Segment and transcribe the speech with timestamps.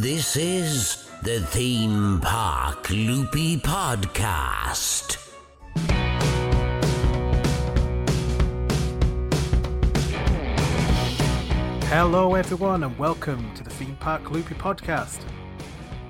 [0.00, 5.18] This is the Theme Park Loopy Podcast.
[11.84, 15.20] Hello, everyone, and welcome to the Theme Park Loopy Podcast.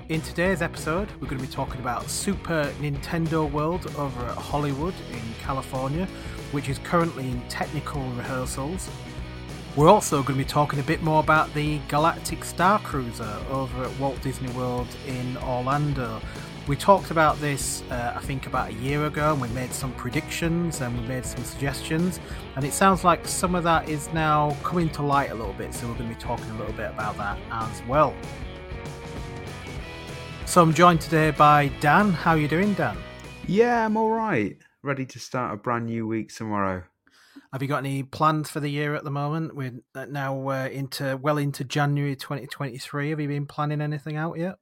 [0.09, 4.95] In today's episode, we're going to be talking about Super Nintendo World over at Hollywood
[5.11, 6.07] in California,
[6.53, 8.89] which is currently in technical rehearsals.
[9.75, 13.99] We're also going to be talking a bit more about the Galactic Starcruiser over at
[13.99, 16.21] Walt Disney World in Orlando.
[16.65, 19.91] We talked about this, uh, I think, about a year ago, and we made some
[19.95, 22.21] predictions and we made some suggestions.
[22.55, 25.73] And it sounds like some of that is now coming to light a little bit,
[25.73, 28.15] so we're going to be talking a little bit about that as well.
[30.45, 32.11] So I'm joined today by Dan.
[32.13, 32.97] How are you doing, Dan?
[33.45, 34.57] Yeah, I'm all right.
[34.83, 36.83] Ready to start a brand new week tomorrow.
[37.55, 39.55] Have you got any plans for the year at the moment?
[39.55, 43.11] We're now uh, into well into January 2023.
[43.11, 44.57] Have you been planning anything out yet?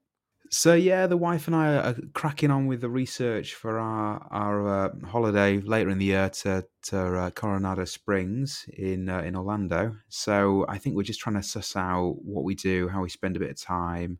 [0.51, 4.67] So yeah, the wife and I are cracking on with the research for our our
[4.67, 9.95] uh, holiday later in the year to to uh, Coronado Springs in uh, in Orlando.
[10.09, 13.35] So I think we're just trying to suss out what we do, how we spend
[13.35, 14.19] a bit of time.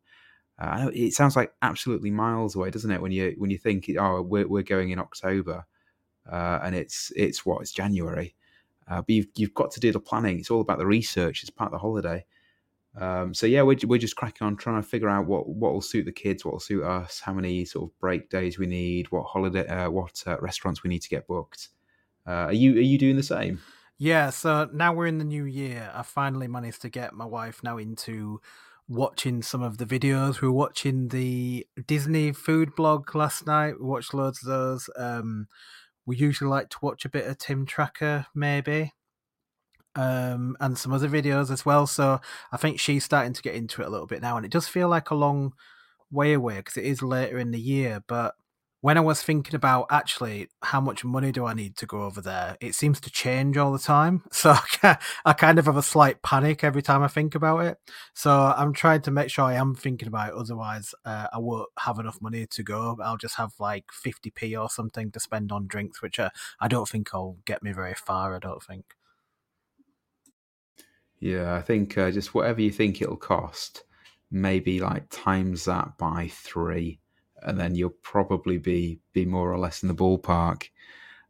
[0.57, 3.03] Uh, it sounds like absolutely miles away, doesn't it?
[3.03, 5.67] When you when you think, oh, we're we're going in October,
[6.27, 8.33] uh, and it's it's what it's January.
[8.87, 10.39] Uh, but you've you've got to do the planning.
[10.39, 11.41] It's all about the research.
[11.41, 12.25] It's part of the holiday.
[12.95, 15.81] Um, so yeah, we're we're just cracking on trying to figure out what what will
[15.81, 19.11] suit the kids, what will suit us, how many sort of break days we need,
[19.11, 21.69] what holiday, uh, what uh, restaurants we need to get booked.
[22.27, 23.59] Uh, are you are you doing the same?
[23.97, 24.29] Yeah.
[24.29, 25.91] So now we're in the new year.
[25.93, 28.41] I finally managed to get my wife now into
[28.87, 30.41] watching some of the videos.
[30.41, 33.79] We were watching the Disney food blog last night.
[33.79, 34.89] We watched loads of those.
[34.97, 35.47] Um,
[36.05, 38.93] we usually like to watch a bit of Tim Tracker, maybe
[39.95, 41.87] um, and some other videos as well.
[41.87, 42.19] So
[42.51, 44.67] I think she's starting to get into it a little bit now, and it does
[44.67, 45.53] feel like a long
[46.11, 48.03] way away because it is later in the year.
[48.07, 48.35] But
[48.83, 52.19] when I was thinking about actually how much money do I need to go over
[52.19, 54.23] there, it seems to change all the time.
[54.33, 54.55] So
[55.23, 57.77] I kind of have a slight panic every time I think about it.
[58.13, 60.35] So I'm trying to make sure I am thinking about it.
[60.35, 62.97] Otherwise, uh, I won't have enough money to go.
[63.01, 66.89] I'll just have like 50p or something to spend on drinks, which uh, I don't
[66.89, 68.35] think will get me very far.
[68.35, 68.83] I don't think.
[71.21, 73.85] Yeah, I think uh, just whatever you think it'll cost,
[74.29, 76.99] maybe like times that by three,
[77.45, 80.69] and then you'll probably be be more or less in the ballpark.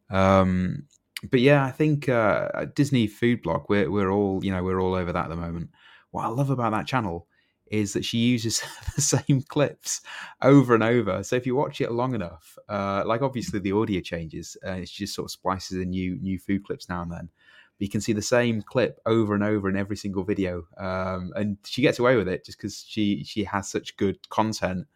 [0.10, 0.88] Um,
[1.30, 4.94] but yeah, I think uh, Disney Food Blog, we're we're all you know we're all
[4.94, 5.70] over that at the moment.
[6.12, 7.28] What I love about that channel
[7.68, 8.62] is that she uses
[8.96, 10.02] the same clips
[10.42, 11.24] over and over.
[11.24, 15.06] So if you watch it long enough, uh, like obviously the audio changes, uh, she
[15.06, 17.30] just sort of splices in new new food clips now and then
[17.78, 20.68] But you can see the same clip over and over in every single video.
[20.78, 24.88] Um, and she gets away with it just because she she has such good content.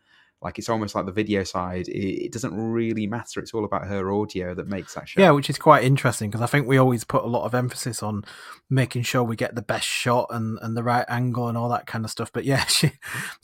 [0.41, 1.87] Like it's almost like the video side.
[1.87, 3.39] It, doesn't really matter.
[3.39, 5.19] It's all about her audio that makes that show.
[5.19, 8.03] Yeah, which is quite interesting because I think we always put a lot of emphasis
[8.03, 8.23] on
[8.69, 11.87] making sure we get the best shot and, and the right angle and all that
[11.87, 12.31] kind of stuff.
[12.31, 12.91] But yeah, she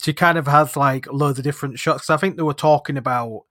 [0.00, 2.10] she kind of has like loads of different shots.
[2.10, 3.42] I think they were talking about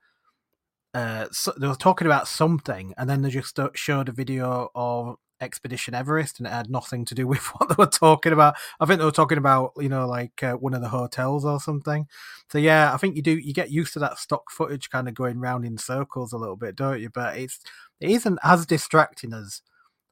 [0.94, 5.16] uh, so they were talking about something, and then they just showed a video of
[5.40, 8.54] Expedition Everest, and it had nothing to do with what they were talking about.
[8.80, 11.60] I think they were talking about you know like uh, one of the hotels or
[11.60, 12.06] something.
[12.50, 15.14] So yeah, I think you do you get used to that stock footage kind of
[15.14, 17.10] going round in circles a little bit, don't you?
[17.10, 17.60] But it's
[18.00, 19.62] it isn't as distracting as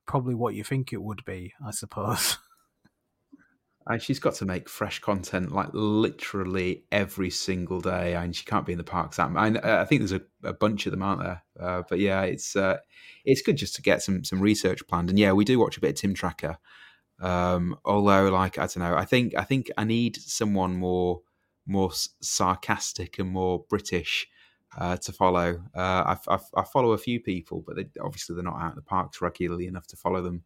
[0.06, 2.38] probably what you think it would be, I suppose.
[3.86, 8.64] And she's got to make fresh content like literally every single day, and she can't
[8.64, 9.18] be in the parks.
[9.18, 9.26] I,
[9.62, 11.42] I think there's a, a, bunch of them, aren't there?
[11.58, 12.78] Uh, but yeah, it's uh,
[13.24, 15.10] it's good just to get some some research planned.
[15.10, 16.58] And yeah, we do watch a bit of Tim Tracker.
[17.20, 21.22] Um, although, like I don't know, I think I think I need someone more
[21.66, 24.28] more sarcastic and more British
[24.78, 25.62] uh, to follow.
[25.76, 28.76] Uh, I, I, I, follow a few people, but they, obviously they're not out in
[28.76, 30.42] the parks regularly enough to follow them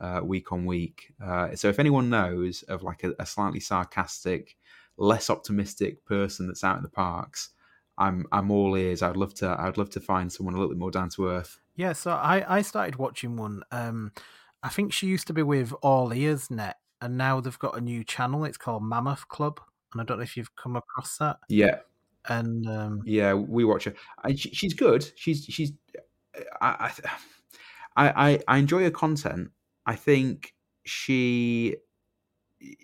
[0.00, 1.12] uh, week on week.
[1.24, 4.56] Uh, so if anyone knows of like a, a, slightly sarcastic,
[4.96, 7.50] less optimistic person that's out in the parks,
[7.96, 9.02] I'm I'm all ears.
[9.02, 11.60] I'd love to I'd love to find someone a little bit more down to earth.
[11.74, 13.62] Yeah, so I I started watching one.
[13.72, 14.12] Um,
[14.62, 17.80] I think she used to be with All Ears Net, and now they've got a
[17.80, 18.44] new channel.
[18.44, 19.60] It's called Mammoth Club,
[19.92, 21.38] and I don't know if you've come across that.
[21.48, 21.78] Yeah,
[22.28, 23.94] and um, yeah, we watch her.
[24.22, 25.10] I, she's good.
[25.16, 25.72] She's she's.
[26.60, 26.92] I,
[27.96, 29.50] I I I enjoy her content.
[29.88, 30.52] I think
[30.84, 31.76] she,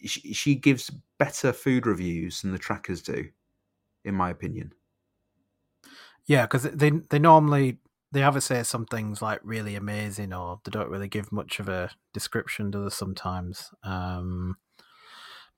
[0.06, 3.28] she she gives better food reviews than the trackers do,
[4.04, 4.72] in my opinion.
[6.26, 7.78] Yeah, because they they normally
[8.12, 11.68] they either say some things like really amazing or they don't really give much of
[11.68, 13.70] a description to the sometimes.
[13.82, 14.56] Um,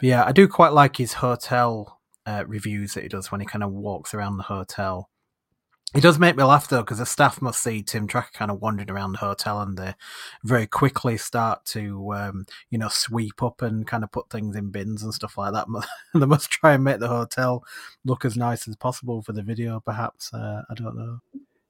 [0.00, 3.46] but yeah, I do quite like his hotel uh, reviews that he does when he
[3.46, 5.10] kind of walks around the hotel.
[5.94, 8.60] It does make me laugh though, because the staff must see Tim Tracker kind of
[8.60, 9.94] wandering around the hotel, and they
[10.44, 14.70] very quickly start to, um, you know, sweep up and kind of put things in
[14.70, 15.66] bins and stuff like that.
[16.14, 17.64] they must try and make the hotel
[18.04, 20.34] look as nice as possible for the video, perhaps.
[20.34, 21.20] Uh, I don't know.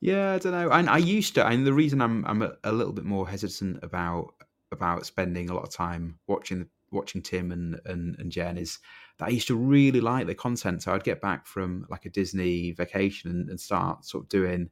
[0.00, 0.70] Yeah, I don't know.
[0.70, 3.80] And I used to, and the reason I'm I'm a, a, little bit more hesitant
[3.82, 4.34] about
[4.72, 8.78] about spending a lot of time watching watching Tim and and, and Jen is
[9.18, 10.82] that I used to really like the content.
[10.82, 14.70] So I'd get back from like a Disney vacation and, and start sort of doing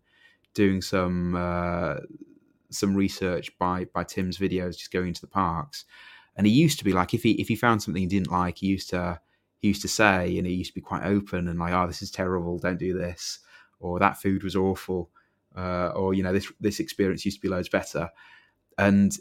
[0.55, 1.97] doing some uh,
[2.71, 5.85] some research by by Tim's videos, just going into the parks.
[6.37, 8.59] And he used to be like, if he if he found something he didn't like,
[8.59, 9.21] he used to
[9.59, 12.03] he used to say, and he used to be quite open and like, oh, this
[12.03, 13.39] is terrible, don't do this,
[13.81, 15.11] or that food was awful,
[15.57, 18.11] uh, or you know, this this experience used to be loads better.
[18.77, 19.17] And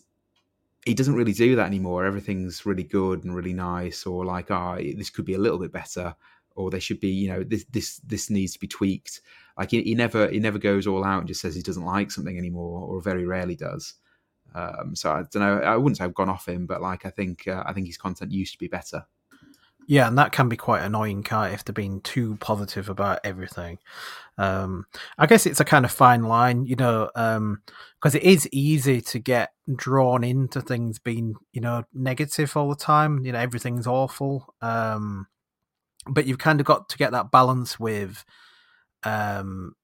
[0.85, 2.06] he doesn't really do that anymore.
[2.06, 5.59] Everything's really good and really nice, or like, ah, oh, this could be a little
[5.59, 6.15] bit better,
[6.56, 9.21] or they should be, you know, this this this needs to be tweaked.
[9.57, 12.12] Like he, he never he never goes all out and just says he doesn't like
[12.12, 13.95] something anymore, or very rarely does.
[14.56, 15.59] Um, so I don't know.
[15.59, 17.97] I wouldn't say I've gone off him, but like I think uh, I think his
[17.97, 19.06] content used to be better.
[19.88, 23.80] Yeah, and that can be quite annoying, can't if they're being too positive about everything.
[24.38, 24.85] Um,
[25.18, 27.62] I guess it's a kind of fine line, you know, because um,
[28.15, 33.25] it is easy to get drawn into things being, you know, negative all the time.
[33.25, 34.53] You know, everything's awful.
[34.62, 35.27] Um,
[36.07, 38.25] but you've kind of got to get that balance with,
[39.03, 39.75] um,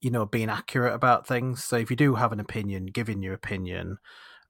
[0.00, 1.64] you know, being accurate about things.
[1.64, 3.98] So if you do have an opinion, giving your opinion,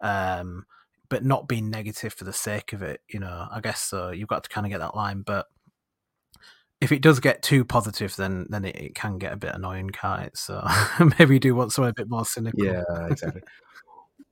[0.00, 0.66] um,
[1.12, 3.02] but not being negative for the sake of it.
[3.06, 4.12] You know, I guess so.
[4.12, 5.44] You've got to kind of get that line, but
[6.80, 9.90] if it does get too positive, then then it, it can get a bit annoying,
[9.90, 10.38] can't it?
[10.38, 10.66] So
[11.18, 12.64] maybe do want something a bit more cynical.
[12.64, 13.42] Yeah, exactly.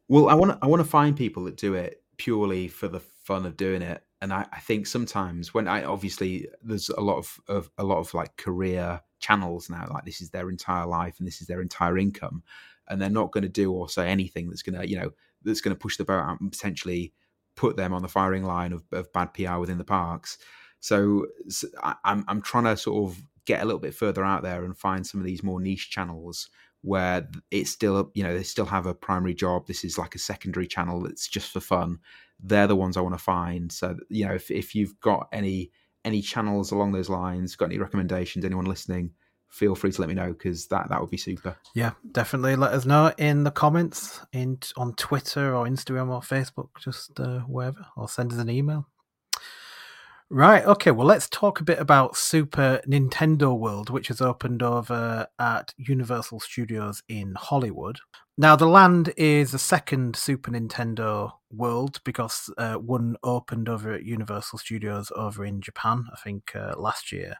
[0.08, 3.44] well, I want I want to find people that do it purely for the fun
[3.44, 7.38] of doing it, and I, I think sometimes when I obviously there's a lot of,
[7.46, 11.26] of a lot of like career channels now, like this is their entire life and
[11.26, 12.42] this is their entire income,
[12.88, 15.10] and they're not going to do or say anything that's going to you know
[15.44, 17.12] that's going to push the boat out and potentially
[17.56, 20.38] put them on the firing line of, of bad PR within the parks.
[20.80, 24.42] So, so I, I'm I'm trying to sort of get a little bit further out
[24.42, 26.48] there and find some of these more niche channels
[26.82, 29.66] where it's still you know they still have a primary job.
[29.66, 31.98] This is like a secondary channel that's just for fun.
[32.42, 33.70] They're the ones I want to find.
[33.70, 35.70] So you know if if you've got any
[36.04, 39.12] any channels along those lines, got any recommendations, anyone listening,
[39.50, 41.56] feel free to let me know because that that would be super.
[41.74, 42.56] Yeah, definitely.
[42.56, 47.40] Let us know in the comments in on Twitter or Instagram or Facebook, just uh,
[47.40, 48.86] wherever, or send us an email.
[50.32, 50.64] Right.
[50.64, 50.92] Okay.
[50.92, 56.38] Well, let's talk a bit about Super Nintendo World, which has opened over at Universal
[56.38, 57.98] Studios in Hollywood.
[58.38, 64.04] Now, the land is the second Super Nintendo World because uh, one opened over at
[64.04, 67.34] Universal Studios over in Japan, I think, uh, last year.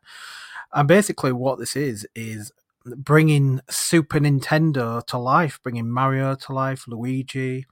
[0.72, 2.52] And basically, what this is is
[2.84, 7.66] bringing Super Nintendo to life, bringing Mario to life, Luigi,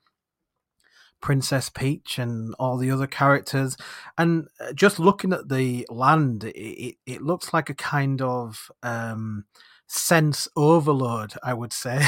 [1.20, 3.76] Princess Peach and all the other characters.
[4.16, 9.44] And uh, just looking at the land, it, it, looks like a kind of um,
[9.86, 12.06] sense overload, I would say.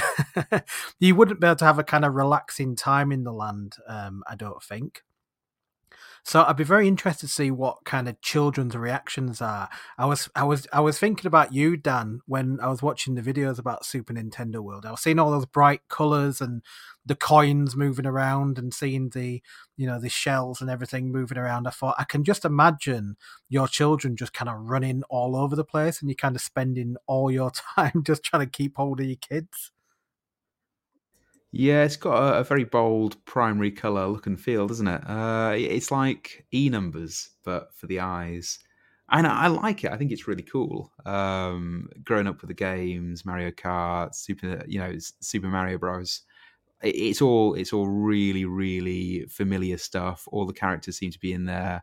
[1.01, 4.23] you wouldn't be able to have a kind of relaxing time in the land, um,
[4.29, 5.03] I don't think.
[6.25, 9.69] So I'd be very interested to see what kind of children's reactions are.
[9.99, 13.23] I was I was I was thinking about you, Dan, when I was watching the
[13.23, 14.87] videos about Super Nintendo World.
[14.87, 16.63] I was seeing all those bright colours and
[17.07, 19.43] the coins moving around and seeing the
[19.77, 21.67] you know the shells and everything moving around.
[21.67, 23.17] I thought I can just imagine
[23.49, 26.97] your children just kind of running all over the place and you kind of spending
[27.07, 29.73] all your time just trying to keep hold of your kids.
[31.53, 35.03] Yeah, it's got a, a, very bold primary color look and feel, doesn't it?
[35.09, 38.61] Uh, it's like E numbers, but for the eyes.
[39.11, 39.91] And I, I like it.
[39.91, 40.93] I think it's really cool.
[41.05, 46.23] Um, growing up with the games, Mario Kart, Super, you know, Super Mario Bros.
[46.83, 50.29] It, it's all it's all really really familiar stuff.
[50.31, 51.83] All the characters seem to be in there.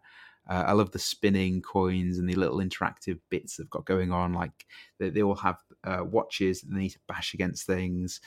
[0.50, 4.32] Uh, I love the spinning coins and the little interactive bits they've got going on.
[4.32, 4.66] Like
[4.98, 8.22] they, they all have uh, watches they need to bash against things.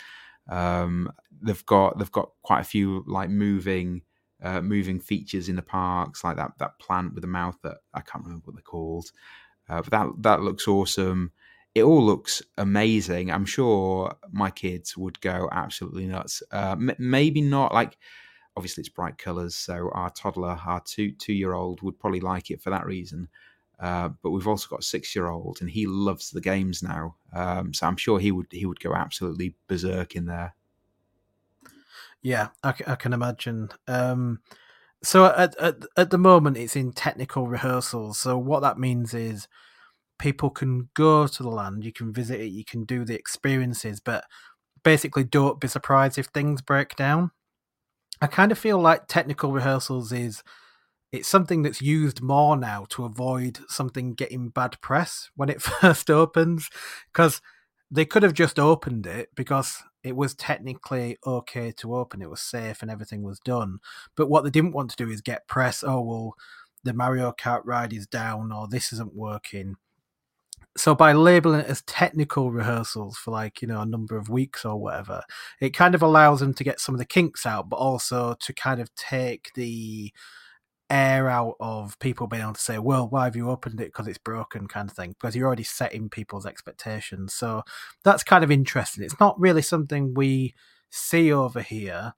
[0.48, 4.02] Um, they've got they've got quite a few like moving
[4.42, 8.00] uh, moving features in the parks, like that that plant with the mouth that I
[8.00, 9.10] can't remember what they're called,
[9.68, 11.32] uh, but that that looks awesome.
[11.74, 13.30] It all looks amazing.
[13.30, 16.42] I'm sure my kids would go absolutely nuts.
[16.50, 17.96] Uh, m- maybe not like
[18.56, 22.50] obviously it's bright colors, so our toddler, our two two year old, would probably like
[22.50, 23.28] it for that reason.
[23.80, 27.16] Uh, but we've also got a six year old, and he loves the games now.
[27.32, 30.54] Um, so I'm sure he would he would go absolutely berserk in there.
[32.22, 33.70] Yeah, I, I can imagine.
[33.88, 34.40] Um,
[35.02, 38.18] so at, at at the moment, it's in technical rehearsals.
[38.18, 39.48] So what that means is
[40.18, 44.00] people can go to the land, you can visit it, you can do the experiences,
[44.00, 44.24] but
[44.84, 47.30] basically don't be surprised if things break down.
[48.20, 50.42] I kind of feel like technical rehearsals is
[51.12, 56.10] it's something that's used more now to avoid something getting bad press when it first
[56.10, 56.70] opens
[57.12, 57.40] because
[57.90, 62.40] they could have just opened it because it was technically okay to open it was
[62.40, 63.78] safe and everything was done.
[64.16, 66.34] But what they didn't want to do is get press oh well
[66.82, 69.76] the mario kart ride is down or this isn't working.
[70.76, 74.64] So by labeling it as technical rehearsals for like you know a number of weeks
[74.64, 75.22] or whatever
[75.60, 78.52] it kind of allows them to get some of the kinks out but also to
[78.54, 80.12] kind of take the
[80.90, 84.06] air out of people being able to say well why have you opened it because
[84.06, 87.62] it's broken kind of thing because you're already setting people's expectations so
[88.04, 90.54] that's kind of interesting it's not really something we
[90.90, 92.14] see over here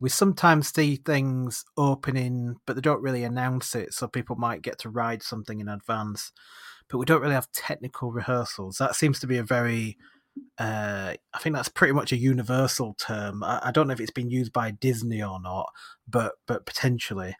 [0.00, 4.78] we sometimes see things opening but they don't really announce it so people might get
[4.78, 6.32] to ride something in advance
[6.90, 8.76] but we don't really have technical rehearsals.
[8.78, 9.96] That seems to be a very
[10.58, 13.42] uh, I think that's pretty much a universal term.
[13.42, 15.68] I, I, don't know if it's been used by Disney or not,
[16.08, 17.36] but but potentially.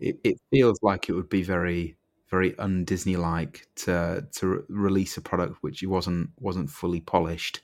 [0.00, 1.96] It, it feels like it would be very
[2.30, 7.60] very un Disney like to to re- release a product which wasn't wasn't fully polished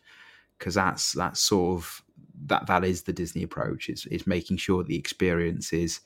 [0.59, 2.03] because that's that's sort of
[2.47, 3.89] that that is the Disney approach.
[3.89, 6.01] It's it's making sure the experience is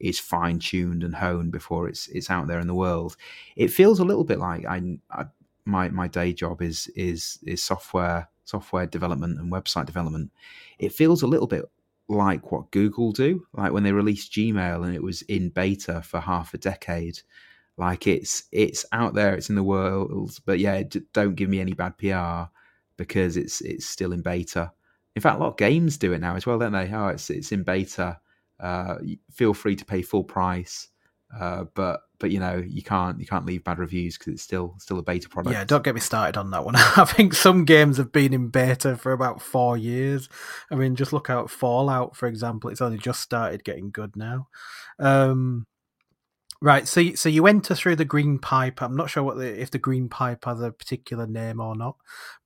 [0.00, 3.16] is fine tuned and honed before it's it's out there in the world.
[3.56, 5.26] It feels a little bit like I, I
[5.64, 10.32] my my day job is is is software software development and website development.
[10.78, 11.64] It feels a little bit
[12.08, 16.20] like what Google do, like when they released Gmail and it was in beta for
[16.20, 17.20] half a decade.
[17.76, 20.82] Like it's it's out there, it's in the world, but yeah,
[21.12, 22.50] don't give me any bad PR
[22.96, 24.72] because it's it's still in beta.
[25.16, 26.90] In fact, a lot of games do it now as well, don't they?
[26.92, 28.18] Oh, it's it's in beta
[28.62, 28.96] uh,
[29.30, 30.88] feel free to pay full price,
[31.38, 34.74] uh, but but you know you can't you can't leave bad reviews because it's still
[34.78, 35.54] still a beta product.
[35.54, 36.76] Yeah, don't get me started on that one.
[36.76, 40.28] I think some games have been in beta for about four years.
[40.70, 42.70] I mean, just look out Fallout for example.
[42.70, 44.48] It's only just started getting good now.
[44.98, 45.66] Um,
[46.62, 48.80] Right, so so you enter through the green pipe.
[48.80, 51.96] I'm not sure what the, if the green pipe has a particular name or not,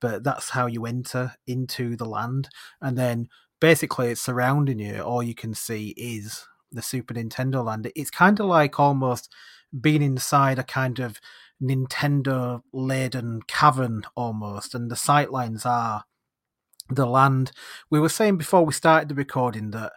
[0.01, 2.49] but that's how you enter into the land,
[2.81, 3.29] and then
[3.61, 5.03] basically it's surrounding you.
[5.03, 7.91] All you can see is the Super Nintendo Land.
[7.95, 9.33] It's kind of like almost
[9.79, 11.21] being inside a kind of
[11.63, 16.05] Nintendo laden cavern almost, and the sightlines are
[16.89, 17.53] the land.
[17.91, 19.93] We were saying before we started the recording that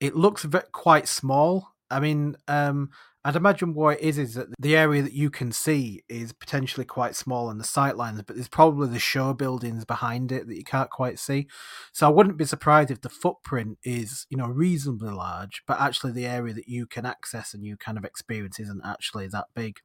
[0.00, 1.74] it looks quite small.
[1.90, 2.90] I mean, um,
[3.28, 6.86] I'd imagine what it is is that the area that you can see is potentially
[6.86, 10.64] quite small on the sightlines, but there's probably the show buildings behind it that you
[10.64, 11.46] can't quite see.
[11.92, 16.12] So I wouldn't be surprised if the footprint is, you know, reasonably large, but actually
[16.12, 19.80] the area that you can access and you kind of experience isn't actually that big.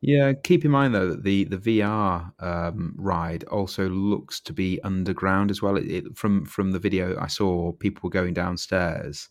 [0.00, 4.80] Yeah, keep in mind though that the the VR um, ride also looks to be
[4.82, 5.76] underground as well.
[5.76, 9.28] It, it, from from the video I saw, people were going downstairs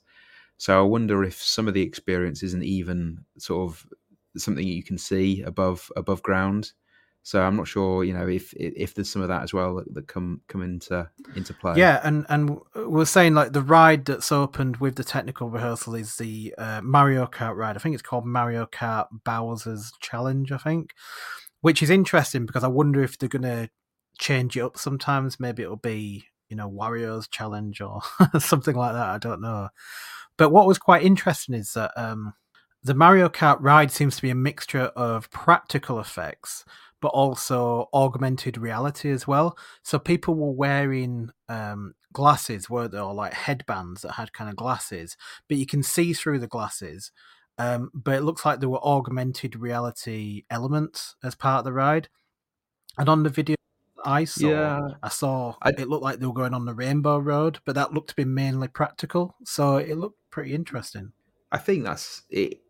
[0.57, 3.85] so I wonder if some of the experience isn't even sort of
[4.35, 6.71] something you can see above above ground.
[7.23, 9.93] So I'm not sure, you know, if if there's some of that as well that,
[9.93, 11.73] that come come into into play.
[11.75, 16.15] Yeah, and and we're saying like the ride that's opened with the technical rehearsal is
[16.15, 17.75] the uh, Mario Kart ride.
[17.75, 20.51] I think it's called Mario Kart Bowser's Challenge.
[20.53, 20.93] I think,
[21.61, 23.69] which is interesting because I wonder if they're gonna
[24.17, 24.77] change it up.
[24.77, 28.01] Sometimes maybe it'll be you know Wario's Challenge or
[28.39, 29.09] something like that.
[29.09, 29.67] I don't know.
[30.37, 32.33] But what was quite interesting is that um,
[32.83, 36.63] the Mario Kart ride seems to be a mixture of practical effects,
[37.01, 39.57] but also augmented reality as well.
[39.83, 44.55] So people were wearing um, glasses, were they, or like headbands that had kind of
[44.55, 45.17] glasses,
[45.47, 47.11] but you can see through the glasses.
[47.59, 52.07] Um, but it looks like there were augmented reality elements as part of the ride.
[52.97, 53.56] And on the video
[54.07, 54.87] I saw, yeah.
[55.03, 57.93] I saw I, it looked like they were going on the Rainbow Road, but that
[57.93, 59.35] looked to be mainly practical.
[59.43, 61.11] So it looked pretty interesting.
[61.51, 62.61] I think that's it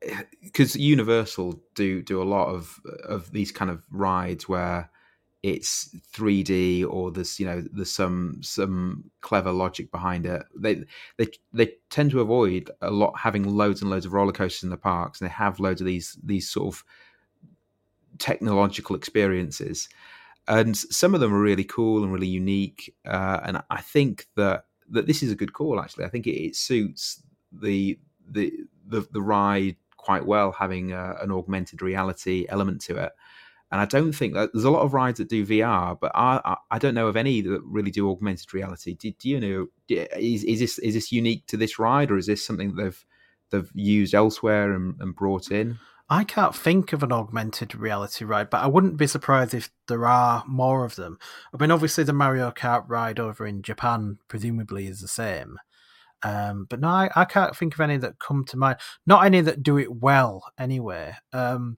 [0.43, 4.89] because Universal do do a lot of of these kind of rides where
[5.43, 10.43] it's 3D or there's you know there's some some clever logic behind it.
[10.55, 10.85] They
[11.17, 14.69] they they tend to avoid a lot having loads and loads of roller coasters in
[14.71, 16.83] the parks, and they have loads of these these sort of
[18.19, 19.89] technological experiences,
[20.47, 22.93] and some of them are really cool and really unique.
[23.05, 25.79] Uh, and I think that that this is a good call.
[25.79, 27.99] Actually, I think it, it suits the
[28.29, 28.53] the
[28.87, 33.11] the, the ride quite well, having a, an augmented reality element to it.
[33.69, 36.55] And I don't think that there's a lot of rides that do VR, but I
[36.71, 38.93] I don't know of any that really do augmented reality.
[38.93, 39.67] Do, do you know?
[39.89, 43.05] Is, is this is this unique to this ride, or is this something they've
[43.51, 45.79] they've used elsewhere and, and brought in?
[46.09, 50.05] I can't think of an augmented reality ride, but I wouldn't be surprised if there
[50.05, 51.19] are more of them.
[51.53, 55.57] I mean, obviously, the Mario Kart ride over in Japan presumably is the same.
[56.23, 58.77] Um, but no, I, I, can't think of any that come to mind.
[59.05, 61.13] Not any that do it well, anyway.
[61.31, 61.77] Um,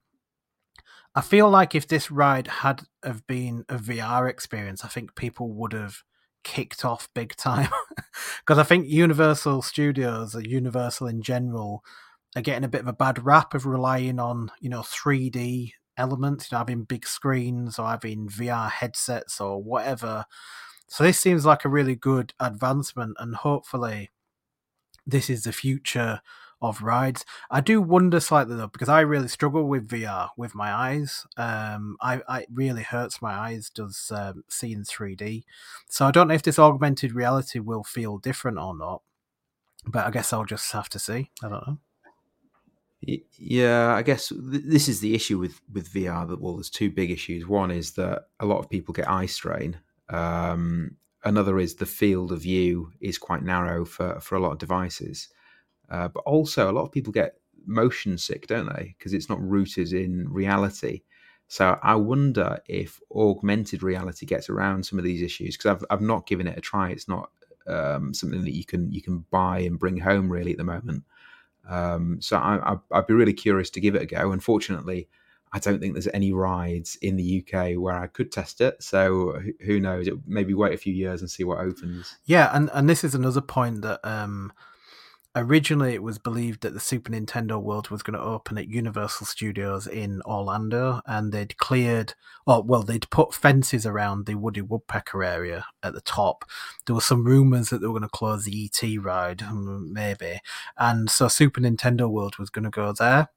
[1.14, 5.52] I feel like if this ride had have been a VR experience, I think people
[5.54, 6.04] would have
[6.42, 7.68] kicked off big time
[8.40, 11.84] because I think Universal Studios or Universal in general
[12.36, 16.50] are getting a bit of a bad rap of relying on you know 3D elements,
[16.50, 20.24] you know, having big screens or having VR headsets or whatever.
[20.88, 24.10] So this seems like a really good advancement, and hopefully,
[25.06, 26.20] this is the future
[26.62, 27.24] of rides.
[27.50, 31.26] I do wonder slightly though because I really struggle with VR with my eyes.
[31.36, 35.44] Um, I, I it really hurts my eyes does um, seeing 3D.
[35.88, 39.02] So I don't know if this augmented reality will feel different or not.
[39.86, 41.30] But I guess I'll just have to see.
[41.42, 41.78] I don't know.
[43.02, 46.26] Yeah, I guess this is the issue with with VR.
[46.26, 47.46] That well, there's two big issues.
[47.46, 49.78] One is that a lot of people get eye strain.
[50.10, 54.58] Um, another is the field of view is quite narrow for for a lot of
[54.58, 55.28] devices.
[55.90, 58.94] Uh, but also, a lot of people get motion sick, don't they?
[58.98, 61.02] Because it's not rooted in reality.
[61.48, 66.02] So I wonder if augmented reality gets around some of these issues because I've I've
[66.02, 66.90] not given it a try.
[66.90, 67.30] It's not
[67.66, 71.04] um, something that you can you can buy and bring home really at the moment.
[71.70, 74.32] Um, so I, would be really curious to give it a go.
[74.32, 75.08] Unfortunately,
[75.52, 78.82] I don't think there's any rides in the UK where I could test it.
[78.82, 80.08] So who knows?
[80.08, 82.16] It, maybe wait a few years and see what opens.
[82.24, 84.52] Yeah, and and this is another point that um,
[85.36, 89.26] originally it was believed that the Super Nintendo World was going to open at Universal
[89.26, 92.14] Studios in Orlando, and they'd cleared,
[92.46, 96.44] or well, they'd put fences around the Woody Woodpecker area at the top.
[96.86, 100.40] There were some rumors that they were going to close the ET ride, hmm, maybe,
[100.76, 103.28] and so Super Nintendo World was going to go there.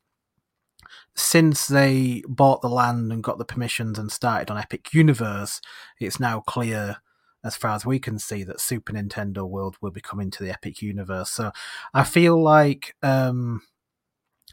[1.16, 5.62] Since they bought the land and got the permissions and started on Epic Universe,
[6.00, 6.98] it's now clear
[7.44, 10.52] as far as we can see, that Super Nintendo World will be coming to the
[10.52, 11.30] Epic Universe.
[11.32, 11.52] So
[11.94, 13.62] I feel like um,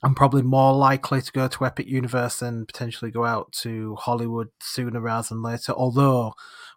[0.02, 4.48] I'm probably more likely to go to Epic Universe and potentially go out to Hollywood
[4.60, 5.72] sooner rather than later.
[5.72, 6.34] Although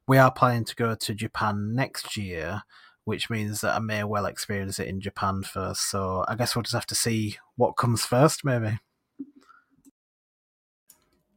[0.07, 2.63] we are planning to go to Japan next year,
[3.05, 5.89] which means that I may well experience it in Japan first.
[5.89, 8.79] So I guess we'll just have to see what comes first, maybe.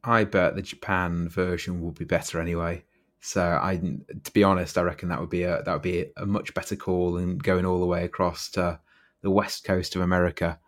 [0.03, 2.85] I bet the Japan version will be better anyway.
[3.27, 3.79] So I,
[4.23, 6.77] to be honest, I reckon that would be a that would be a much better
[6.77, 8.79] call than going all the way across to
[9.21, 10.61] the west coast of America.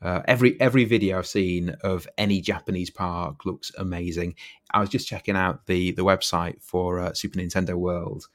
[0.00, 4.36] Uh, every every video I've seen of any Japanese park looks amazing.
[4.72, 8.28] I was just checking out the the website for uh, Super Nintendo World,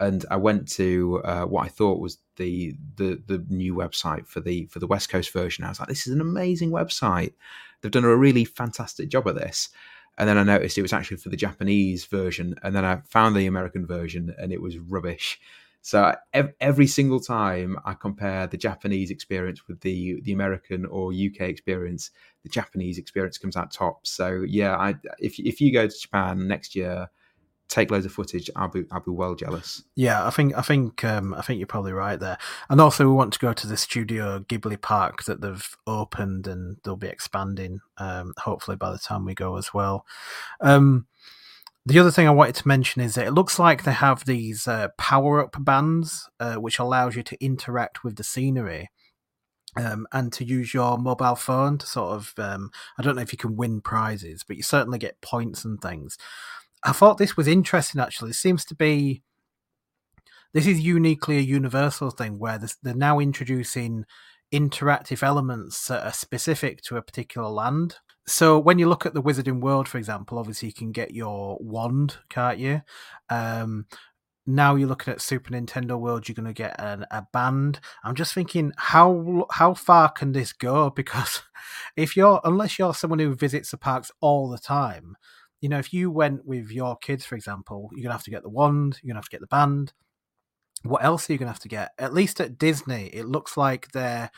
[0.00, 4.40] and I went to uh, what I thought was the, the the new website for
[4.40, 5.66] the for the West Coast version.
[5.66, 7.34] I was like, this is an amazing website.
[7.82, 9.68] They've done a really fantastic job of this
[10.18, 13.36] and then I noticed it was actually for the Japanese version, and then I found
[13.36, 15.40] the American version, and it was rubbish.
[15.80, 16.14] So
[16.60, 22.10] every single time I compare the Japanese experience with the the American or UK experience,
[22.42, 24.06] the Japanese experience comes out top.
[24.06, 27.08] So yeah, I, if if you go to Japan next year,
[27.68, 29.82] take loads of footage, I'll be I'll be well jealous.
[29.94, 32.38] Yeah, I think I think um, I think you're probably right there.
[32.68, 36.78] And also, we want to go to the Studio Ghibli Park that they've opened, and
[36.82, 37.80] they'll be expanding.
[37.98, 40.04] Um, hopefully, by the time we go as well.
[40.60, 41.06] Um,
[41.86, 44.68] the other thing I wanted to mention is that it looks like they have these
[44.68, 48.90] uh, power up bands, uh, which allows you to interact with the scenery.
[49.76, 53.32] Um, and to use your mobile phone to sort of, um, I don't know if
[53.32, 56.18] you can win prizes, but you certainly get points and things.
[56.84, 58.00] I thought this was interesting.
[58.00, 59.22] Actually, it seems to be
[60.52, 64.04] this is uniquely a universal thing where they're now introducing
[64.52, 67.96] interactive elements that are specific to a particular land.
[68.26, 71.58] So when you look at the Wizarding World, for example, obviously you can get your
[71.60, 72.82] wand, can't you?
[73.30, 73.86] Um,
[74.46, 77.80] now you're looking at Super Nintendo World, you're going to get an, a band.
[78.02, 80.90] I'm just thinking, how how far can this go?
[80.96, 81.42] Because
[81.96, 85.16] if you're unless you're someone who visits the parks all the time,
[85.60, 88.42] you know, if you went with your kids, for example, you're gonna have to get
[88.42, 89.92] the wand, you're gonna have to get the band.
[90.82, 91.92] What else are you gonna have to get?
[91.98, 94.30] At least at Disney, it looks like they're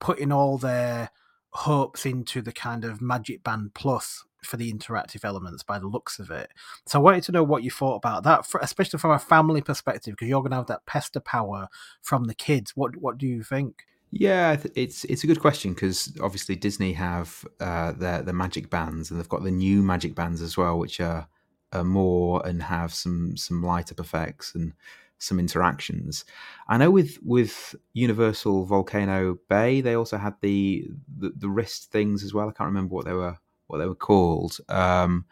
[0.00, 1.10] putting all their
[1.50, 6.18] hopes into the kind of Magic Band Plus for the interactive elements by the looks
[6.18, 6.50] of it.
[6.86, 9.62] So I wanted to know what you thought about that, for, especially from a family
[9.62, 11.68] perspective, because you're going to have that pester power
[12.02, 12.72] from the kids.
[12.74, 13.84] What what do you think?
[14.16, 19.10] Yeah, it's it's a good question because obviously Disney have uh, their the magic bands
[19.10, 21.26] and they've got the new magic bands as well, which are,
[21.72, 24.72] are more and have some some light up effects and
[25.18, 26.24] some interactions.
[26.68, 30.86] I know with with Universal Volcano Bay, they also had the,
[31.18, 32.48] the, the wrist things as well.
[32.48, 34.58] I can't remember what they were what they were called.
[34.68, 35.24] Um,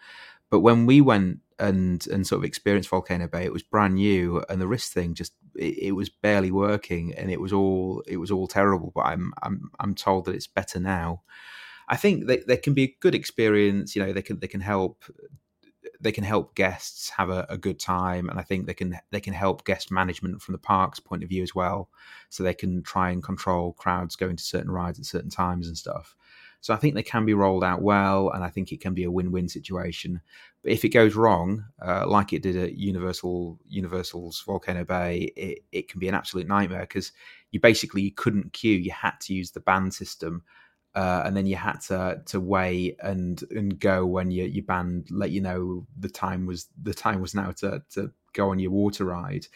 [0.50, 4.42] but when we went and and sort of experienced Volcano Bay, it was brand new,
[4.48, 8.16] and the wrist thing just it, it, was barely working, and it was all it
[8.16, 8.92] was all terrible.
[8.94, 11.22] But I'm I'm I'm told that it's better now.
[11.88, 13.94] I think that there can be a good experience.
[13.94, 15.04] You know, they can they can help
[16.00, 19.20] they can help guests have a, a, good time, and I think they can they
[19.20, 21.90] can help guest management from the park's point of view as well,
[22.28, 25.78] so they can try and control crowds going to certain rides at certain times and
[25.78, 26.16] stuff.
[26.62, 29.02] So I think they can be rolled out well, and I think it can be
[29.02, 30.20] a win-win situation.
[30.62, 35.64] But if it goes wrong, uh, like it did at Universal Universal's Volcano Bay, it,
[35.72, 37.10] it can be an absolute nightmare because
[37.50, 38.78] you basically couldn't queue.
[38.78, 40.44] You had to use the band system,
[40.94, 45.08] uh, and then you had to to wait and and go when your your band
[45.10, 48.70] let you know the time was the time was now to to go on your
[48.70, 49.48] water ride,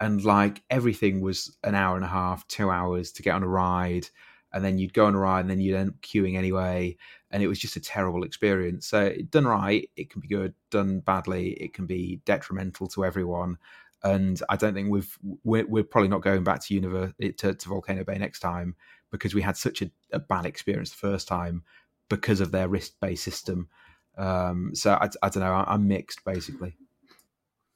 [0.00, 3.48] and like everything was an hour and a half, two hours to get on a
[3.48, 4.08] ride
[4.52, 6.96] and then you'd go on a ride and then you'd end up queuing anyway
[7.30, 8.86] and it was just a terrible experience.
[8.86, 10.54] So done right it can be good.
[10.70, 13.58] Done badly it can be detrimental to everyone.
[14.04, 17.68] And i don't think we've we're, we're probably not going back to universe to, to
[17.68, 18.76] volcano bay next time
[19.10, 21.64] because we had such a, a bad experience the first time
[22.08, 23.68] because of their risk-based system.
[24.16, 26.76] Um, so I, I don't know i'm mixed basically.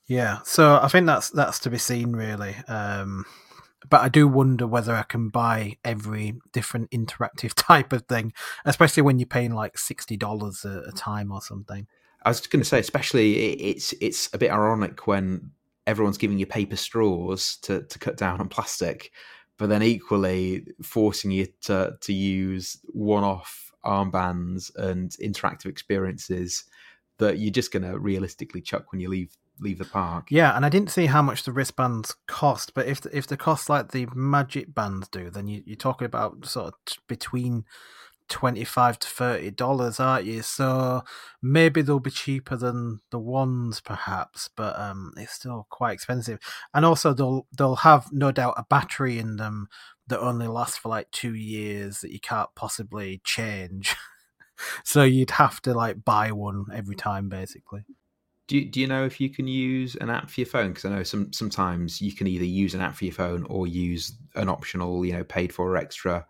[0.06, 2.54] Yeah so i think that's that's to be seen really.
[2.68, 3.26] Um
[3.88, 8.32] but I do wonder whether I can buy every different interactive type of thing,
[8.64, 11.86] especially when you're paying like sixty dollars a time or something.
[12.24, 15.50] I was going to say, especially it's it's a bit ironic when
[15.86, 19.12] everyone's giving you paper straws to to cut down on plastic,
[19.58, 26.64] but then equally forcing you to to use one-off armbands and interactive experiences
[27.18, 30.28] that you're just going to realistically chuck when you leave leave the park.
[30.30, 33.68] Yeah, and I didn't see how much the wristbands cost, but if if the cost
[33.68, 36.74] like the Magic bands do, then you, you're talking about sort of
[37.06, 37.64] between
[38.28, 40.42] twenty five to thirty dollars, aren't you?
[40.42, 41.02] So
[41.42, 46.38] maybe they'll be cheaper than the ones, perhaps, but um, it's still quite expensive.
[46.74, 49.68] And also, they'll they'll have no doubt a battery in them
[50.08, 53.94] that only lasts for like two years that you can't possibly change.
[54.84, 57.84] so you'd have to like buy one every time, basically.
[58.52, 60.72] Do you, do you know if you can use an app for your phone?
[60.72, 63.66] Because I know some sometimes you can either use an app for your phone or
[63.66, 66.26] use an optional, you know, paid for extra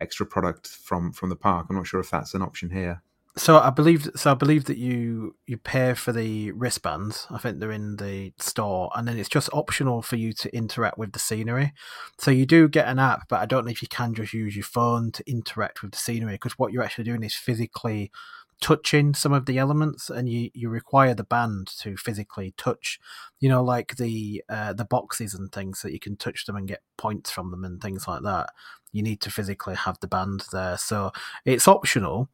[0.00, 1.66] extra product from from the park.
[1.68, 3.02] I'm not sure if that's an option here.
[3.36, 4.30] So I believe so.
[4.30, 7.26] I believe that you you pay for the wristbands.
[7.28, 10.96] I think they're in the store, and then it's just optional for you to interact
[10.96, 11.72] with the scenery.
[12.20, 14.54] So you do get an app, but I don't know if you can just use
[14.54, 18.12] your phone to interact with the scenery because what you're actually doing is physically
[18.60, 22.98] touching some of the elements and you, you require the band to physically touch
[23.40, 26.68] you know like the uh, the boxes and things that you can touch them and
[26.68, 28.50] get points from them and things like that.
[28.92, 30.78] You need to physically have the band there.
[30.78, 31.10] So
[31.44, 32.30] it's optional.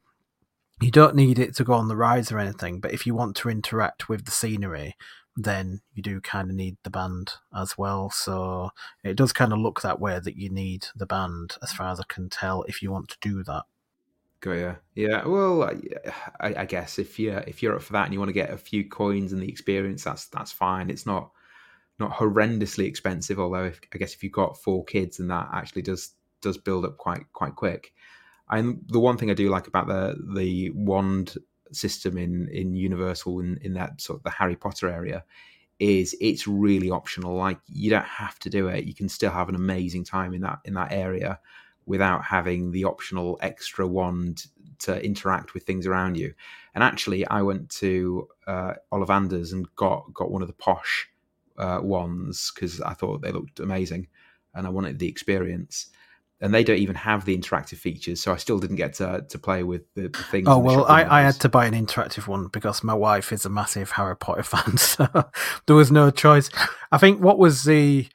[0.79, 3.35] You don't need it to go on the rides or anything but if you want
[3.37, 4.95] to interact with the scenery
[5.37, 8.09] then you do kind of need the band as well.
[8.09, 8.71] So
[9.03, 11.99] it does kind of look that way that you need the band as far as
[11.99, 13.63] i can tell if you want to do that
[14.41, 15.25] Got yeah, yeah.
[15.27, 15.75] Well, uh,
[16.39, 18.49] I, I, guess if you if you're up for that and you want to get
[18.49, 20.89] a few coins and the experience, that's that's fine.
[20.89, 21.29] It's not
[21.99, 23.39] not horrendously expensive.
[23.39, 26.85] Although if, I guess if you've got four kids, and that actually does does build
[26.85, 27.93] up quite quite quick.
[28.49, 31.37] And the one thing I do like about the the wand
[31.71, 35.23] system in in Universal in, in that sort of the Harry Potter area
[35.77, 37.35] is it's really optional.
[37.35, 38.85] Like you don't have to do it.
[38.85, 41.39] You can still have an amazing time in that in that area
[41.85, 44.45] without having the optional extra wand
[44.79, 46.33] to interact with things around you.
[46.73, 51.09] And actually, I went to uh, Ollivanders and got got one of the posh
[51.57, 54.07] uh, wands because I thought they looked amazing,
[54.53, 55.87] and I wanted the experience.
[56.43, 59.37] And they don't even have the interactive features, so I still didn't get to to
[59.37, 60.47] play with the, the things.
[60.47, 63.49] Oh well, I, I had to buy an interactive one because my wife is a
[63.49, 65.07] massive Harry Potter fan, so
[65.67, 66.49] there was no choice.
[66.91, 68.07] I think what was the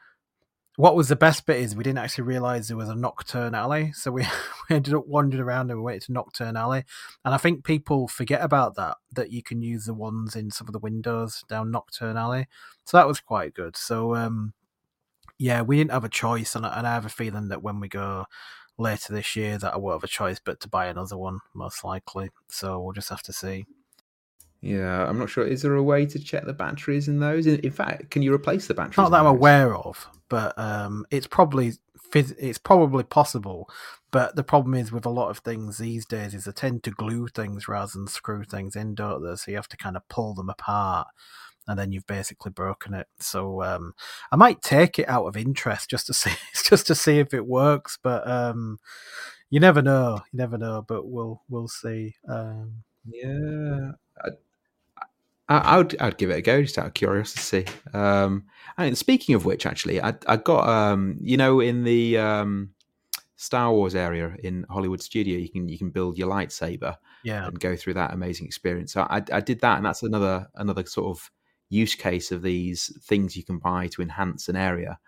[0.77, 3.93] what was the best bit is we didn't actually realize there was a Knockturn Alley
[3.93, 4.23] so we,
[4.71, 6.85] we ended up wandering around and we went to Knockturn Alley.
[7.25, 10.67] And i think people forget about that that you can use the ones in some
[10.67, 12.47] of the windows down Knockturn Alley.
[12.85, 13.77] So that was quite good.
[13.77, 14.53] So um
[15.39, 17.89] yeah we didn't have a choice and, and i have a feeling that when we
[17.89, 18.25] go
[18.79, 21.85] later this year that i won't have a choice but to buy another one most
[21.85, 22.31] likely.
[22.49, 23.67] So we'll just have to see
[24.61, 25.47] yeah, I'm not sure.
[25.47, 27.47] Is there a way to check the batteries in those?
[27.47, 28.97] In, in fact, can you replace the batteries?
[28.97, 31.75] Not that I'm aware of, but um, it's probably
[32.15, 33.69] it's probably possible.
[34.11, 36.91] But the problem is with a lot of things these days is they tend to
[36.91, 39.35] glue things rather than screw things in, don't they?
[39.37, 41.09] So you have to kind of pull them apart,
[41.69, 43.09] and then you've basically broken it.
[43.21, 43.95] So um,
[44.33, 46.33] I might take it out of interest just to see
[46.65, 48.79] just to see if it works, but um,
[49.51, 50.23] you never know.
[50.33, 52.15] You never know, but we'll we'll see.
[52.29, 53.93] Um, Yeah,
[54.25, 54.31] I,
[55.49, 57.67] I, would I'd give it a go just out of curiosity.
[57.95, 58.45] Um,
[58.77, 62.71] and speaking of which, actually, I I got um, you know in the um,
[63.37, 67.59] Star Wars area in Hollywood Studio, you can you can build your lightsaber Yeah, and
[67.61, 68.93] go through that amazing experience.
[68.93, 71.31] So I, I did that, and that's another another sort of
[71.69, 74.99] use case of these things you can buy to enhance an area.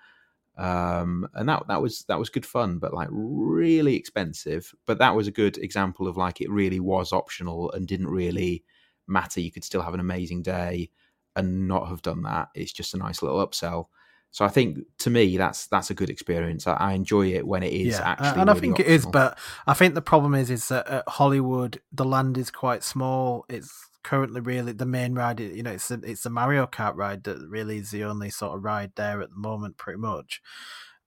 [0.56, 4.74] Um, and that that was that was good fun, but like really expensive.
[4.86, 8.64] But that was a good example of like it really was optional and didn't really
[9.08, 9.40] matter.
[9.40, 10.90] You could still have an amazing day
[11.36, 12.48] and not have done that.
[12.54, 13.86] It's just a nice little upsell.
[14.30, 16.66] So I think to me that's that's a good experience.
[16.66, 18.92] I, I enjoy it when it is yeah, actually, and I really think optional.
[18.92, 19.06] it is.
[19.06, 23.46] But I think the problem is, is that at Hollywood the land is quite small.
[23.48, 25.40] It's currently really the main ride.
[25.40, 28.56] You know, it's the, it's the Mario Kart ride that really is the only sort
[28.56, 30.42] of ride there at the moment, pretty much.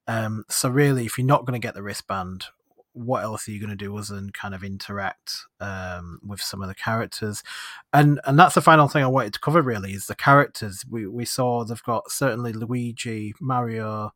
[0.07, 2.45] Um, so really, if you're not going to get the wristband,
[2.93, 6.61] what else are you going to do other than kind of interact um, with some
[6.61, 7.43] of the characters?
[7.93, 9.61] And and that's the final thing I wanted to cover.
[9.61, 10.83] Really, is the characters.
[10.89, 14.11] We we saw they've got certainly Luigi, Mario,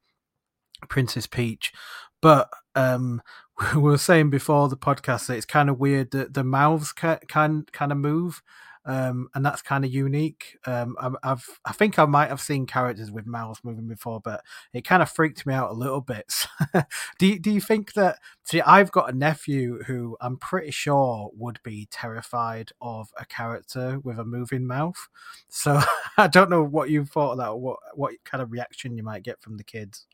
[0.90, 1.74] Princess Peach,
[2.22, 3.22] but um,
[3.76, 7.20] we were saying before the podcast that it's kind of weird that the mouths can
[7.28, 8.42] can kind of move.
[8.86, 10.58] Um, and that's kind of unique.
[10.66, 14.44] Um, I, I've, I think I might have seen characters with mouths moving before, but
[14.74, 16.48] it kind of freaked me out a little bit.
[17.20, 18.20] do you, do you think that?
[18.44, 24.00] See, I've got a nephew who I'm pretty sure would be terrified of a character
[24.04, 25.08] with a moving mouth.
[25.50, 25.82] So
[26.18, 29.04] I don't know what you thought of that, or what what kind of reaction you
[29.04, 30.06] might get from the kids.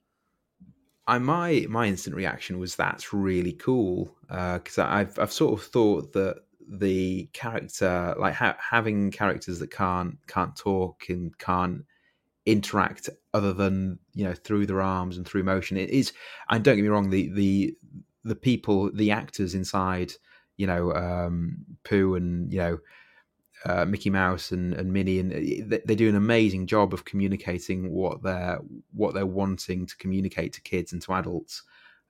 [1.07, 6.13] I my my instant reaction was that's really cool because I've I've sort of thought
[6.13, 11.83] that the character like ha- having characters that can't can't talk and can't
[12.45, 16.13] interact other than you know through their arms and through motion it is
[16.49, 17.75] and don't get me wrong the the
[18.23, 20.13] the people the actors inside
[20.55, 22.79] you know um pooh and you know
[23.63, 27.91] uh, Mickey Mouse and, and Minnie, and they, they, do an amazing job of communicating
[27.91, 28.59] what they're
[28.91, 31.61] what they're wanting to communicate to kids and to adults.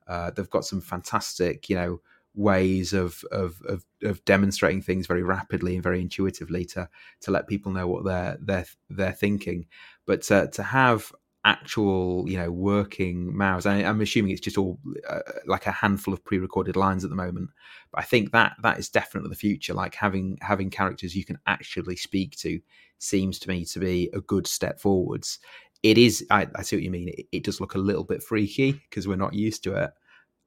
[0.08, 2.00] Uh, they've got some fantastic, you know,
[2.34, 6.88] ways of, of of of demonstrating things very rapidly and very intuitively to
[7.20, 9.66] to let people know what they're they're they're thinking.
[10.06, 11.12] But to, to have
[11.44, 13.66] actual, you know, working mouths.
[13.66, 17.16] I, am assuming it's just all uh, like a handful of pre-recorded lines at the
[17.16, 17.50] moment.
[17.90, 19.74] But I think that that is definitely the future.
[19.74, 22.60] Like having having characters you can actually speak to
[22.98, 25.38] seems to me to be a good step forwards.
[25.82, 26.24] It is.
[26.30, 27.08] I, I see what you mean.
[27.08, 29.90] It, it, does look a little bit freaky because we're not used to it.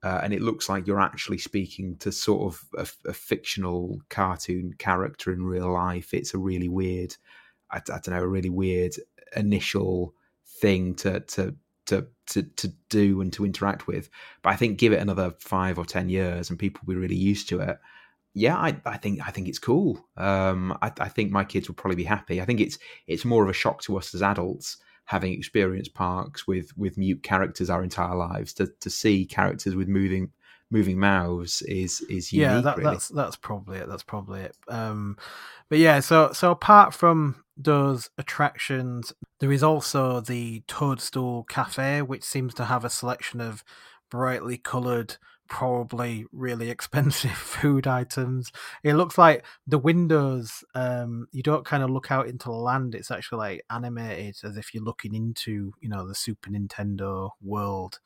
[0.05, 4.71] Uh, and it looks like you're actually speaking to sort of a, a, fictional cartoon
[4.77, 6.13] character in real life.
[6.13, 7.15] It's a really weird,
[7.71, 8.93] I, I don't know, a really weird
[9.35, 10.13] initial
[10.61, 11.55] thing to to
[11.87, 14.11] to to to do and to interact with.
[14.43, 17.15] But I think give it another five or ten years, and people will be really
[17.15, 17.79] used to it.
[18.35, 20.05] Yeah, I, I think I think it's cool.
[20.17, 22.39] Um, I, I think my kids will probably be happy.
[22.43, 26.47] I think it's it's more of a shock to us as adults having experienced parks
[26.47, 30.31] with with mute characters our entire lives to to see characters with moving
[30.71, 32.89] moving mouths is is unique, yeah that, really.
[32.91, 35.15] that's that's probably it that's probably it um
[35.69, 42.23] but yeah so so apart from those attractions there is also the toadstool cafe which
[42.23, 43.63] seems to have a selection of
[44.09, 48.51] brightly colored probably really expensive food items
[48.83, 52.95] it looks like the windows um you don't kind of look out into the land
[52.95, 57.99] it's actually like animated as if you're looking into you know the super nintendo world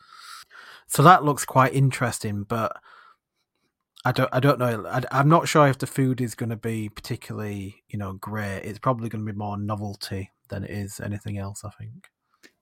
[0.87, 2.75] so that looks quite interesting, but
[4.05, 4.85] I don't I don't know.
[4.87, 8.61] I, am not sure if the food is going to be particularly you know great.
[8.63, 11.63] It's probably going to be more novelty than it is anything else.
[11.63, 12.09] I think.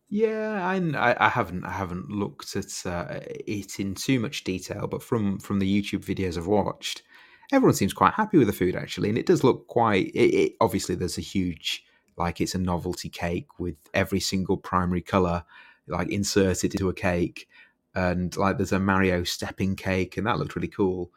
[0.10, 5.04] Yeah, I, I haven't I haven't looked at uh, it in too much detail, but
[5.04, 7.04] from from the YouTube videos I've watched,
[7.52, 10.08] everyone seems quite happy with the food actually, and it does look quite.
[10.16, 11.84] It, it, obviously, there's a huge
[12.18, 15.44] like it's a novelty cake with every single primary color
[15.88, 17.50] like inserted into a cake,
[17.94, 21.12] and like there's a Mario stepping cake, and that looked really cool.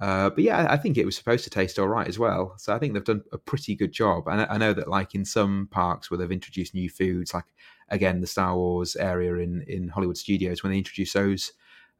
[0.00, 2.54] Uh, but yeah, I think it was supposed to taste all right as well.
[2.56, 4.28] So I think they've done a pretty good job.
[4.28, 7.44] And I know that like in some parks where they've introduced new foods, like
[7.90, 11.52] again the Star Wars area in in Hollywood Studios, when they introduced those,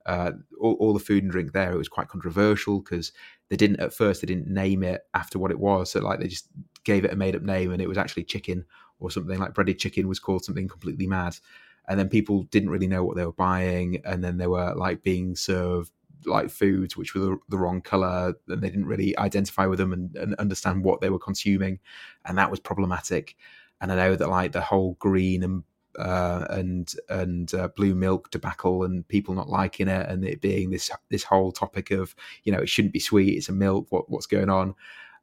[0.07, 3.13] uh, all, all, the food and drink there, it was quite controversial because
[3.49, 5.91] they didn't at first they didn't name it after what it was.
[5.91, 6.49] So like they just
[6.85, 8.65] gave it a made up name, and it was actually chicken
[9.01, 11.37] or something like breaded chicken was called something completely mad.
[11.89, 15.03] And then people didn't really know what they were buying and then they were like
[15.03, 15.91] being served
[16.27, 19.93] like foods which were the, the wrong color and they didn't really identify with them
[19.93, 21.81] and, and, understand what they were consuming.
[22.27, 23.37] And that was problematic.
[23.81, 25.65] And i know that like the whole green and
[25.99, 30.71] uh, and and uh, blue milk debacle and people not liking it and it being
[30.71, 34.09] this this whole topic of you know it shouldn't be sweet it's a milk what
[34.09, 34.75] what's going on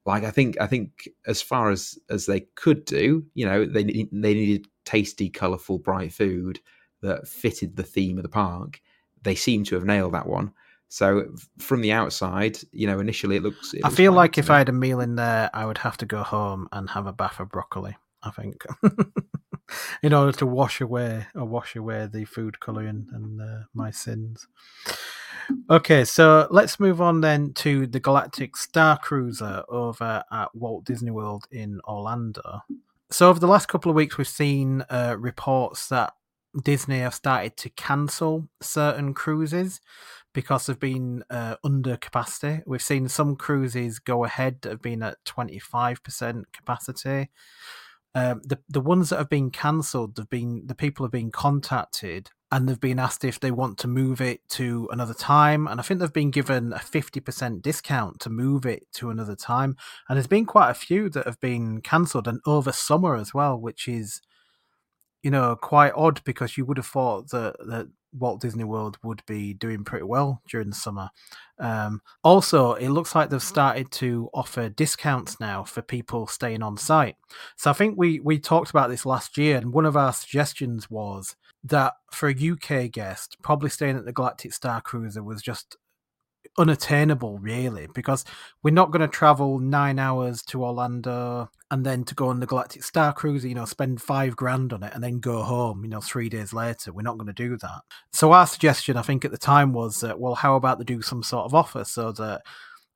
[0.07, 3.83] like I think I think as far as as they could do, you know, they
[3.83, 6.61] they needed tasty, colourful, bright food
[7.01, 8.81] that fitted the theme of the park.
[9.21, 10.53] They seem to have nailed that one.
[10.87, 13.73] So from the outside, you know, initially it looks.
[13.73, 16.05] It I feel like if I had a meal in there, I would have to
[16.05, 17.97] go home and have a bath of broccoli.
[18.23, 18.65] I think,
[20.03, 24.47] in order to wash away or wash away the food colouring and uh, my sins.
[25.69, 31.47] Okay, so let's move on then to the Galactic Starcruiser over at Walt Disney World
[31.51, 32.61] in Orlando.
[33.09, 36.13] So, over the last couple of weeks, we've seen uh, reports that
[36.63, 39.79] Disney have started to cancel certain cruises
[40.33, 42.61] because they've been uh, under capacity.
[42.65, 47.29] We've seen some cruises go ahead that have been at 25% capacity.
[48.17, 52.31] Um, the the ones that have been cancelled have been the people have been contacted
[52.51, 55.67] and they've been asked if they want to move it to another time.
[55.67, 59.77] And i think they've been given a 50% discount to move it to another time.
[60.09, 63.55] And there's been quite a few that have been cancelled and over summer as well
[63.55, 64.19] which is
[65.21, 69.23] you know quite odd because you would have thought that, that Walt Disney World would
[69.25, 71.09] be doing pretty well during the summer.
[71.59, 76.77] Um, also, it looks like they've started to offer discounts now for people staying on
[76.77, 77.15] site.
[77.55, 80.89] So I think we we talked about this last year, and one of our suggestions
[80.89, 85.75] was that for a UK guest, probably staying at the Galactic Starcruiser was just
[86.57, 88.25] unattainable, really, because
[88.63, 92.45] we're not going to travel nine hours to Orlando and then to go on the
[92.45, 96.01] Galactic Starcruiser, you know, spend five grand on it and then go home, you know,
[96.01, 96.93] three days later.
[96.93, 97.81] We're not going to do that.
[98.11, 101.23] So our suggestion, I think, at the time was well, how about they do some
[101.23, 102.41] sort of offer so that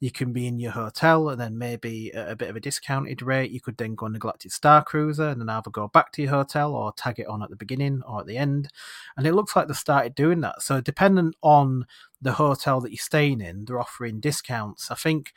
[0.01, 3.51] you can be in your hotel and then maybe a bit of a discounted rate.
[3.51, 6.31] You could then go on the Galactic Starcruiser and then either go back to your
[6.31, 8.69] hotel or tag it on at the beginning or at the end.
[9.15, 10.63] And it looks like they started doing that.
[10.63, 11.85] So, dependent on
[12.19, 14.89] the hotel that you're staying in, they're offering discounts.
[14.89, 15.33] I think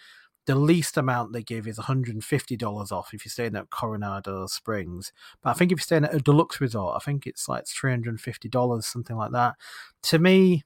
[0.47, 5.13] the least amount they give is $150 off if you're staying at Coronado Springs.
[5.43, 8.83] But I think if you're staying at a deluxe resort, I think it's like $350,
[8.83, 9.57] something like that.
[10.05, 10.65] To me,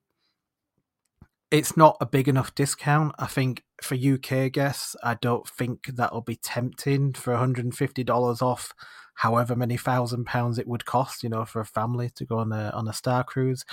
[1.51, 3.15] it's not a big enough discount.
[3.19, 8.75] I think for UK guests, I don't think that'll be tempting for $150 off
[9.19, 12.53] however many thousand pounds it would cost, you know, for a family to go on
[12.53, 13.65] a on a star cruise.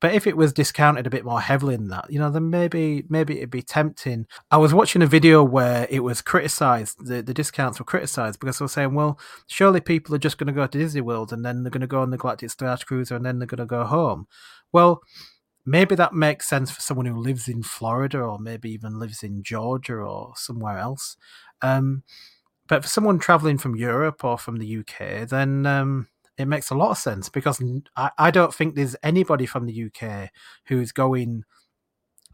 [0.00, 3.04] But if it was discounted a bit more heavily than that, you know, then maybe
[3.08, 4.26] maybe it'd be tempting.
[4.50, 8.58] I was watching a video where it was criticized, the, the discounts were criticized because
[8.58, 11.44] they were saying, well, surely people are just going to go to Disney World and
[11.44, 13.84] then they're going to go on the Galactic Starcruiser and then they're going to go
[13.84, 14.26] home.
[14.70, 15.00] Well,
[15.66, 19.42] maybe that makes sense for someone who lives in Florida or maybe even lives in
[19.42, 21.16] Georgia or somewhere else.
[21.60, 22.04] Um,
[22.68, 26.74] but for someone traveling from Europe or from the UK, then um, it makes a
[26.76, 27.60] lot of sense because
[27.96, 30.30] I, I don't think there's anybody from the UK
[30.66, 31.44] who's going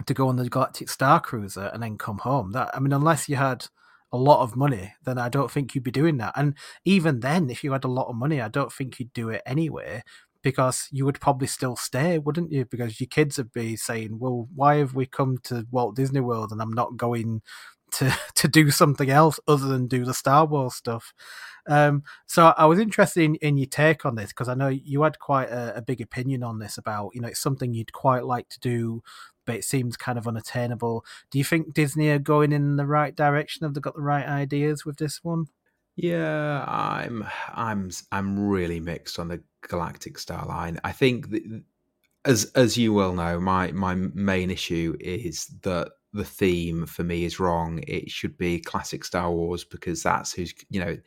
[0.06, 2.52] to go on the Galactic Starcruiser and then come home.
[2.52, 3.66] That I mean, unless you had
[4.10, 6.34] a lot of money, then I don't think you'd be doing that.
[6.36, 9.30] And even then, if you had a lot of money, I don't think you'd do
[9.30, 10.02] it anyway
[10.42, 12.64] because you would probably still stay, wouldn't you?
[12.64, 16.52] Because your kids would be saying, "Well, why have we come to Walt Disney World
[16.52, 17.42] and I'm not going
[17.92, 21.12] to to do something else other than do the Star Wars stuff?"
[21.68, 25.02] Um, so I was interested in, in your take on this because I know you
[25.02, 28.24] had quite a, a big opinion on this about you know it's something you'd quite
[28.24, 29.02] like to do,
[29.46, 31.04] but it seems kind of unattainable.
[31.30, 33.64] Do you think Disney are going in the right direction?
[33.64, 35.46] Have they got the right ideas with this one?
[35.96, 40.78] Yeah, I'm I'm I'm really mixed on the Galactic Star line.
[40.84, 41.42] I think that,
[42.24, 47.24] as as you well know, my my main issue is that the theme for me
[47.24, 47.82] is wrong.
[47.86, 50.98] It should be classic Star Wars because that's who's you know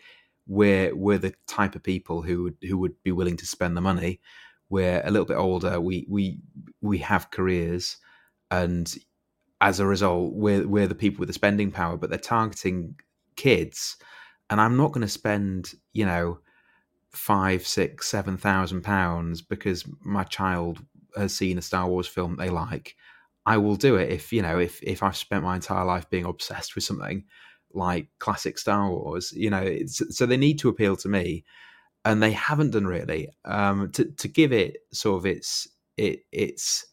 [0.48, 3.82] we're we're the type of people who would who would be willing to spend the
[3.82, 4.22] money.
[4.70, 5.82] We're a little bit older.
[5.82, 6.40] We we
[6.82, 7.98] we have careers,
[8.52, 8.94] and
[9.62, 11.98] as a result, we're we're the people with the spending power.
[11.98, 12.96] But they're targeting
[13.36, 13.98] kids
[14.50, 16.40] and I'm not going to spend, you know,
[17.12, 20.84] five, six, seven thousand pounds because my child
[21.18, 22.96] has seen a Star Wars film they like.
[23.46, 26.26] I will do it if you know if if I've spent my entire life being
[26.26, 27.26] obsessed with something
[27.74, 29.32] like classic Star Wars.
[29.32, 31.46] You know, so they need to appeal to me,
[32.04, 33.30] and they haven't done really.
[33.46, 35.68] Um, to to give it sort of its
[35.98, 36.86] it it's.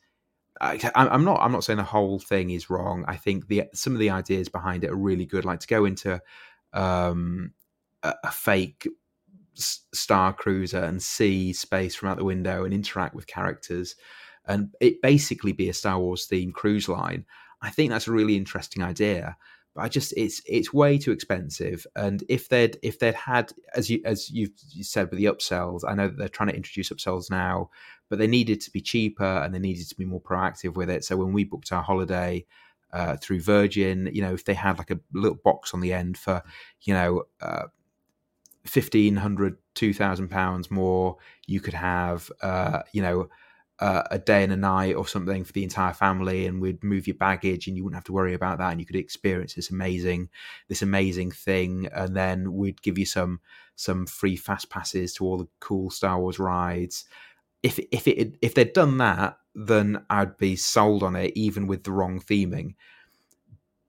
[0.61, 1.41] I, am not.
[1.41, 3.05] I'm not saying the whole thing is wrong.
[3.09, 5.45] I think the some of the ideas behind it are really good.
[5.45, 6.21] Like to go into
[6.73, 7.53] um,
[8.03, 8.89] a, a fake
[9.55, 13.95] star cruiser and see space from out the window and interact with characters
[14.47, 17.25] and it basically be a Star Wars themed cruise line.
[17.61, 19.37] I think that's a really interesting idea.
[19.75, 21.87] But I just it's it's way too expensive.
[21.97, 24.51] And if they'd if they'd had as you as you've
[24.83, 27.71] said with the upsells, I know that they're trying to introduce upsells now,
[28.11, 31.05] but they needed to be cheaper and they needed to be more proactive with it.
[31.05, 32.45] So when we booked our holiday,
[32.93, 34.09] uh, through Virgin.
[34.13, 36.43] You know, if they had like a little box on the end for,
[36.83, 37.67] you know, uh,
[38.65, 41.17] fifteen hundred, two thousand pounds more,
[41.47, 43.29] you could have, uh, you know,
[43.79, 47.07] uh, a day and a night or something for the entire family, and we'd move
[47.07, 49.71] your baggage, and you wouldn't have to worry about that, and you could experience this
[49.71, 50.29] amazing,
[50.69, 53.41] this amazing thing, and then we'd give you some
[53.75, 57.07] some free fast passes to all the cool Star Wars rides.
[57.63, 61.85] If if it if they'd done that, then I'd be sold on it, even with
[61.85, 62.75] the wrong theming.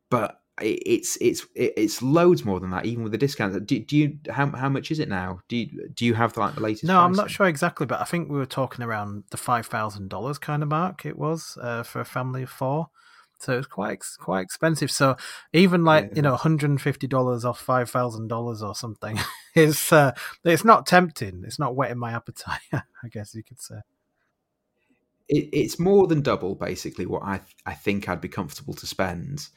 [0.10, 3.58] But it's it's it's loads more than that, even with the discounts.
[3.66, 5.40] Do, do you how how much is it now?
[5.48, 6.84] Do you do you have the, like the latest?
[6.84, 7.06] No, pricing?
[7.06, 10.38] I'm not sure exactly, but I think we were talking around the five thousand dollars
[10.38, 11.06] kind of mark.
[11.06, 12.90] It was uh, for a family of four,
[13.44, 14.92] so it's quite quite expensive.
[14.92, 15.18] So
[15.52, 16.16] even like yeah.
[16.16, 19.20] you know, one hundred and fifty dollars off five thousand dollars or something
[19.56, 20.14] is uh,
[20.44, 21.44] it's not tempting.
[21.46, 22.62] It's not whetting my appetite.
[22.74, 23.82] I guess you could say.
[25.30, 29.48] It, it's more than double, basically, what I I think I'd be comfortable to spend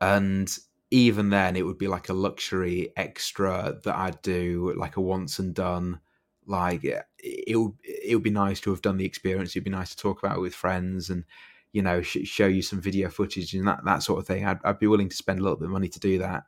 [0.00, 0.56] and
[0.90, 5.38] even then it would be like a luxury extra that I'd do like a once
[5.38, 6.00] and done
[6.46, 9.90] like it would it would be nice to have done the experience it'd be nice
[9.90, 11.24] to talk about it with friends and
[11.72, 14.46] you know sh- show you some video footage and that that sort of thing.
[14.46, 16.44] I'd, I'd be willing to spend a little bit of money to do that.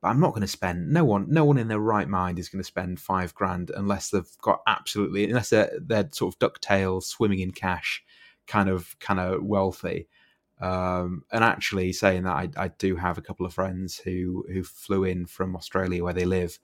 [0.00, 2.48] But I'm not going to spend no one no one in their right mind is
[2.48, 7.04] going to spend 5 grand unless they've got absolutely unless they're, they're sort of DuckTales
[7.04, 8.02] swimming in cash
[8.46, 10.08] kind of kind of wealthy.
[10.60, 14.62] Um, and actually, saying that, I, I, do have a couple of friends who who
[14.62, 16.58] flew in from Australia where they live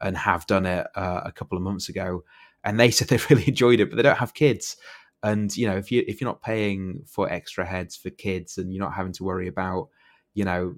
[0.00, 2.24] and have done it uh, a couple of months ago,
[2.64, 4.76] and they said they really enjoyed it, but they don't have kids.
[5.24, 8.72] And you know, if you if you're not paying for extra heads for kids, and
[8.72, 9.88] you're not having to worry about,
[10.34, 10.76] you know,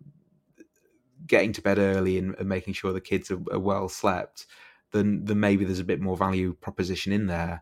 [1.27, 4.47] getting to bed early and, and making sure the kids are, are, well slept,
[4.93, 7.61] then then maybe there's a bit more value proposition in there.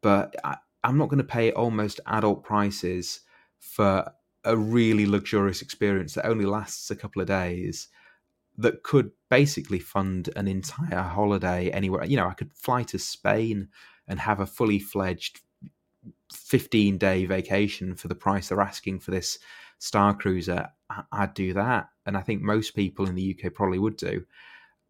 [0.00, 3.20] But I, I'm not going to pay almost adult prices
[3.58, 4.10] for
[4.42, 7.88] a really luxurious experience that only lasts a couple of days
[8.56, 12.06] that could basically fund an entire holiday anywhere.
[12.06, 13.68] You know, I could fly to Spain
[14.08, 15.42] and have a fully fledged
[16.32, 19.38] 15 day vacation for the price they're asking for this
[19.78, 20.68] Star Cruiser.
[21.10, 21.88] I'd do that.
[22.06, 24.24] And I think most people in the UK probably would do.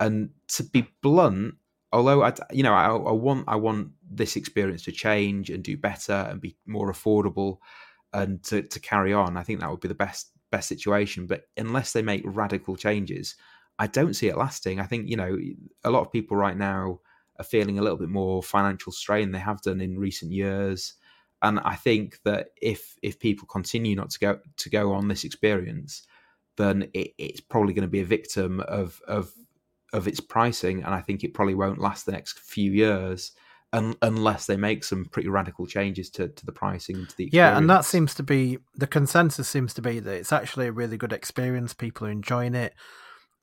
[0.00, 1.54] And to be blunt,
[1.92, 5.76] although I, you know, I, I want, I want this experience to change and do
[5.76, 7.58] better and be more affordable
[8.12, 11.26] and to, to carry on, I think that would be the best best situation.
[11.26, 13.34] But unless they make radical changes,
[13.78, 14.78] I don't see it lasting.
[14.78, 15.36] I think you know
[15.82, 17.00] a lot of people right now
[17.38, 20.94] are feeling a little bit more financial strain they have done in recent years,
[21.42, 25.24] and I think that if if people continue not to go to go on this
[25.24, 26.06] experience,
[26.56, 29.32] then it, it's probably going to be a victim of of
[29.92, 33.32] of its pricing, and I think it probably won't last the next few years
[33.72, 37.34] un- unless they make some pretty radical changes to, to the pricing to the experience.
[37.34, 40.72] yeah and that seems to be the consensus seems to be that it's actually a
[40.72, 41.74] really good experience.
[41.74, 42.74] People are enjoying it.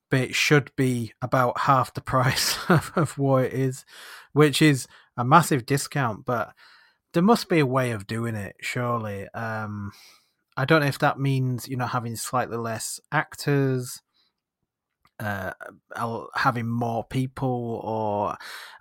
[0.10, 3.86] But it should be about half the price of, of what it is
[4.32, 4.88] which is
[5.18, 6.26] a massive discount.
[6.26, 6.54] But
[7.14, 9.28] there must be a way of doing it surely.
[9.34, 9.92] Um
[10.58, 14.02] i don't know if that means you know having slightly less actors
[15.20, 15.52] uh,
[16.36, 18.38] having more people or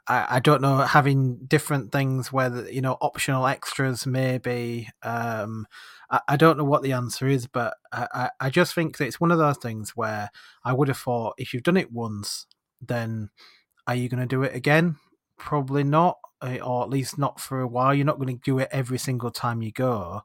[0.06, 5.66] I, I, don't know having different things where you know optional extras maybe um,
[6.10, 9.20] I, I, don't know what the answer is but I, I just think that it's
[9.20, 10.30] one of those things where
[10.64, 12.46] I would have thought if you've done it once
[12.80, 13.30] then
[13.88, 14.96] are you going to do it again?
[15.38, 18.68] Probably not or at least not for a while you're not going to do it
[18.70, 20.22] every single time you go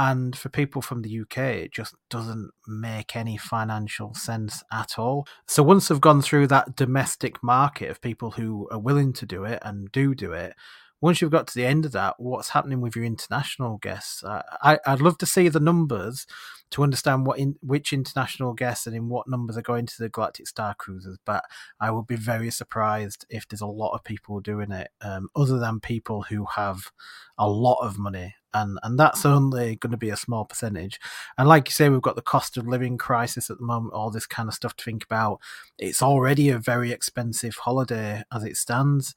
[0.00, 5.26] and for people from the UK, it just doesn't make any financial sense at all.
[5.46, 9.44] So once they've gone through that domestic market of people who are willing to do
[9.44, 10.54] it and do do it,
[11.02, 14.24] once you've got to the end of that, what's happening with your international guests?
[14.24, 16.26] Uh, I, I'd love to see the numbers
[16.70, 20.08] to understand what in which international guests and in what numbers are going to the
[20.08, 21.16] Galactic Starcruisers.
[21.24, 21.44] But
[21.80, 25.58] I would be very surprised if there's a lot of people doing it, um, other
[25.58, 26.90] than people who have
[27.36, 28.34] a lot of money.
[28.52, 30.98] And, and that's only going to be a small percentage.
[31.38, 34.10] And like you say, we've got the cost of living crisis at the moment, all
[34.10, 35.40] this kind of stuff to think about.
[35.78, 39.14] It's already a very expensive holiday as it stands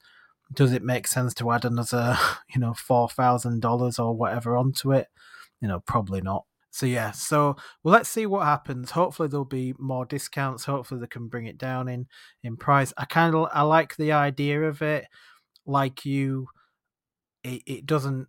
[0.52, 2.16] does it make sense to add another,
[2.54, 5.08] you know, four thousand dollars or whatever onto it?
[5.60, 6.44] You know, probably not.
[6.74, 7.54] So yeah, so
[7.84, 8.90] well, let's see what happens.
[8.90, 10.64] Hopefully there'll be more discounts.
[10.64, 12.08] Hopefully they can bring it down in
[12.42, 12.92] in price.
[12.96, 15.06] I kind of I like the idea of it.
[15.66, 16.48] Like you,
[17.44, 18.28] it it doesn't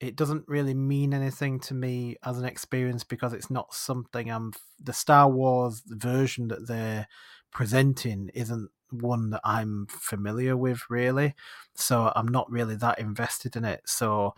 [0.00, 4.52] it doesn't really mean anything to me as an experience because it's not something I'm
[4.82, 7.06] the Star Wars version that they're
[7.52, 11.34] presenting isn't one that I'm familiar with really.
[11.74, 13.82] So I'm not really that invested in it.
[13.84, 14.34] So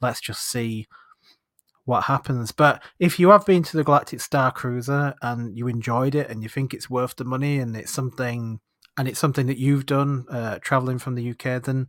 [0.00, 0.86] let's just see
[1.90, 2.52] what happens.
[2.52, 6.48] But if you have been to the Galactic Starcruiser and you enjoyed it and you
[6.48, 8.60] think it's worth the money and it's something
[8.96, 11.88] and it's something that you've done uh, traveling from the UK, then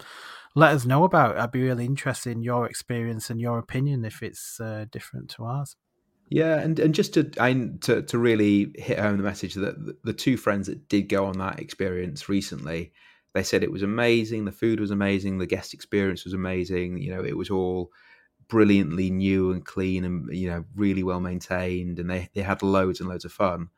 [0.55, 1.39] let us know about it.
[1.39, 5.45] I'd be really interested in your experience and your opinion if it's uh, different to
[5.45, 5.75] ours.
[6.29, 10.13] Yeah, and, and just to, I, to to really hit home the message that the
[10.13, 12.93] two friends that did go on that experience recently,
[13.33, 14.45] they said it was amazing.
[14.45, 15.37] The food was amazing.
[15.37, 16.97] The guest experience was amazing.
[16.99, 17.91] You know, it was all
[18.51, 22.99] brilliantly new and clean and you know really well maintained, and they they had loads
[22.99, 23.69] and loads of fun.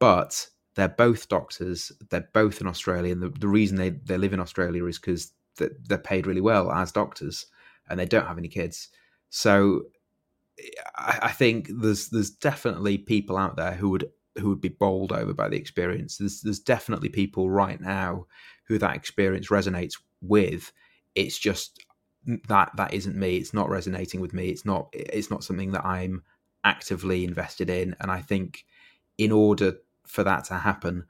[0.00, 1.92] But they're both doctors.
[2.10, 5.32] They're both in Australia, and the, the reason they they live in Australia is because
[5.56, 7.46] they're paid really well as doctors,
[7.88, 8.88] and they don't have any kids.
[9.30, 9.82] So
[10.96, 15.32] I, think there's there's definitely people out there who would who would be bowled over
[15.32, 16.18] by the experience.
[16.18, 18.26] There's there's definitely people right now
[18.64, 20.72] who that experience resonates with.
[21.14, 21.84] It's just
[22.48, 23.36] that that isn't me.
[23.36, 24.48] It's not resonating with me.
[24.48, 26.22] It's not it's not something that I'm
[26.64, 27.96] actively invested in.
[28.00, 28.64] And I think
[29.16, 29.74] in order
[30.06, 31.06] for that to happen,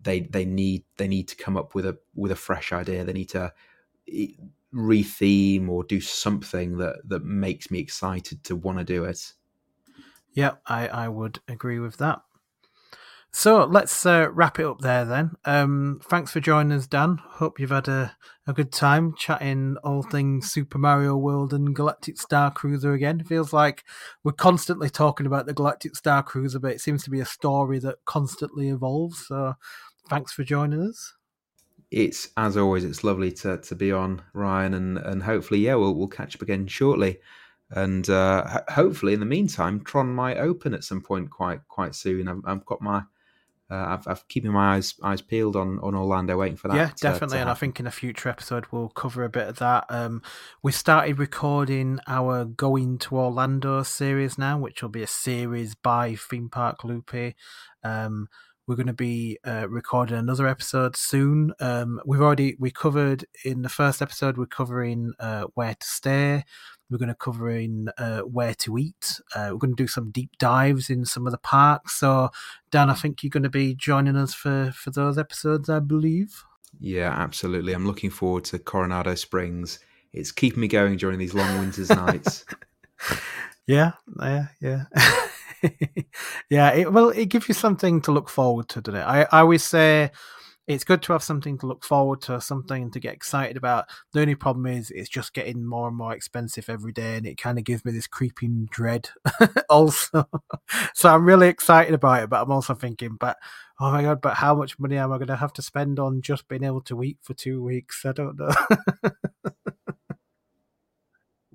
[0.00, 3.04] they they need they need to come up with a with a fresh idea.
[3.04, 3.52] They need to
[4.74, 9.34] retheme or do something that that makes me excited to want to do it.
[10.32, 12.22] Yeah, I I would agree with that.
[13.34, 15.32] So let's uh, wrap it up there then.
[15.44, 17.18] Um, thanks for joining us, Dan.
[17.22, 18.14] Hope you've had a,
[18.46, 23.24] a good time chatting all things Super Mario World and Galactic Starcruiser again.
[23.24, 23.84] feels like
[24.22, 28.04] we're constantly talking about the Galactic Starcruiser, but it seems to be a story that
[28.04, 29.26] constantly evolves.
[29.26, 29.54] So
[30.08, 31.14] thanks for joining us
[31.92, 35.94] it's as always, it's lovely to to be on Ryan, and and hopefully, yeah, we'll
[35.94, 37.18] we'll catch up again shortly,
[37.70, 42.28] and uh, hopefully, in the meantime, Tron might open at some point quite quite soon.
[42.28, 43.02] I've, I've got my
[43.72, 46.76] uh, I've, I've keeping my eyes eyes peeled on, on Orlando, waiting for that.
[46.76, 47.38] Yeah, definitely.
[47.38, 49.86] and I think in a future episode we'll cover a bit of that.
[49.88, 50.20] Um,
[50.62, 56.14] we started recording our Going to Orlando series now, which will be a series by
[56.14, 57.34] Theme Park Loopy.
[57.82, 58.28] Um,
[58.66, 61.52] we're going to be uh, recording another episode soon.
[61.58, 64.36] Um, we've already we covered in the first episode.
[64.36, 66.44] We're covering uh, where to stay.
[66.92, 69.20] We're going to cover in uh, where to eat.
[69.34, 71.94] Uh, we're going to do some deep dives in some of the parks.
[71.94, 72.30] So,
[72.70, 76.44] Dan, I think you're going to be joining us for for those episodes, I believe.
[76.78, 77.72] Yeah, absolutely.
[77.72, 79.78] I'm looking forward to Coronado Springs.
[80.12, 82.44] It's keeping me going during these long winter's nights.
[83.66, 84.84] Yeah, yeah, yeah.
[86.50, 89.04] yeah, it, well, it gives you something to look forward to, doesn't it?
[89.04, 90.10] I, I always say
[90.74, 93.86] it's good to have something to look forward to, something to get excited about.
[94.12, 97.38] The only problem is it's just getting more and more expensive every day, and it
[97.38, 99.10] kind of gives me this creeping dread
[99.70, 100.28] also.
[100.94, 103.36] so I'm really excited about it, but I'm also thinking, but
[103.80, 106.22] oh my god, but how much money am I going to have to spend on
[106.22, 108.04] just being able to eat for two weeks?
[108.04, 108.50] I don't know.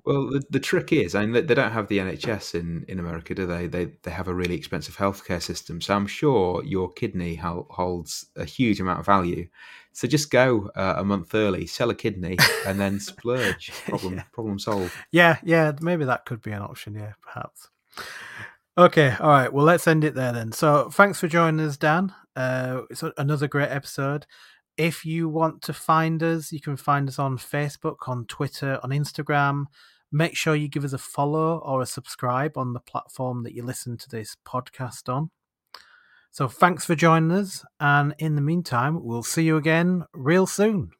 [0.08, 3.34] Well, the, the trick is, I mean, they don't have the NHS in, in America,
[3.34, 3.66] do they?
[3.66, 5.82] They they have a really expensive healthcare system.
[5.82, 9.48] So I'm sure your kidney holds a huge amount of value.
[9.92, 13.70] So just go uh, a month early, sell a kidney, and then splurge.
[13.84, 14.22] Problem yeah.
[14.32, 14.94] problem solved.
[15.12, 16.94] Yeah, yeah, maybe that could be an option.
[16.94, 17.68] Yeah, perhaps.
[18.78, 19.52] Okay, all right.
[19.52, 20.52] Well, let's end it there then.
[20.52, 22.14] So thanks for joining us, Dan.
[22.34, 24.24] Uh, it's another great episode.
[24.78, 28.88] If you want to find us, you can find us on Facebook, on Twitter, on
[28.88, 29.66] Instagram.
[30.10, 33.62] Make sure you give us a follow or a subscribe on the platform that you
[33.62, 35.30] listen to this podcast on.
[36.30, 37.64] So thanks for joining us.
[37.80, 40.90] And in the meantime, we'll see you again real soon.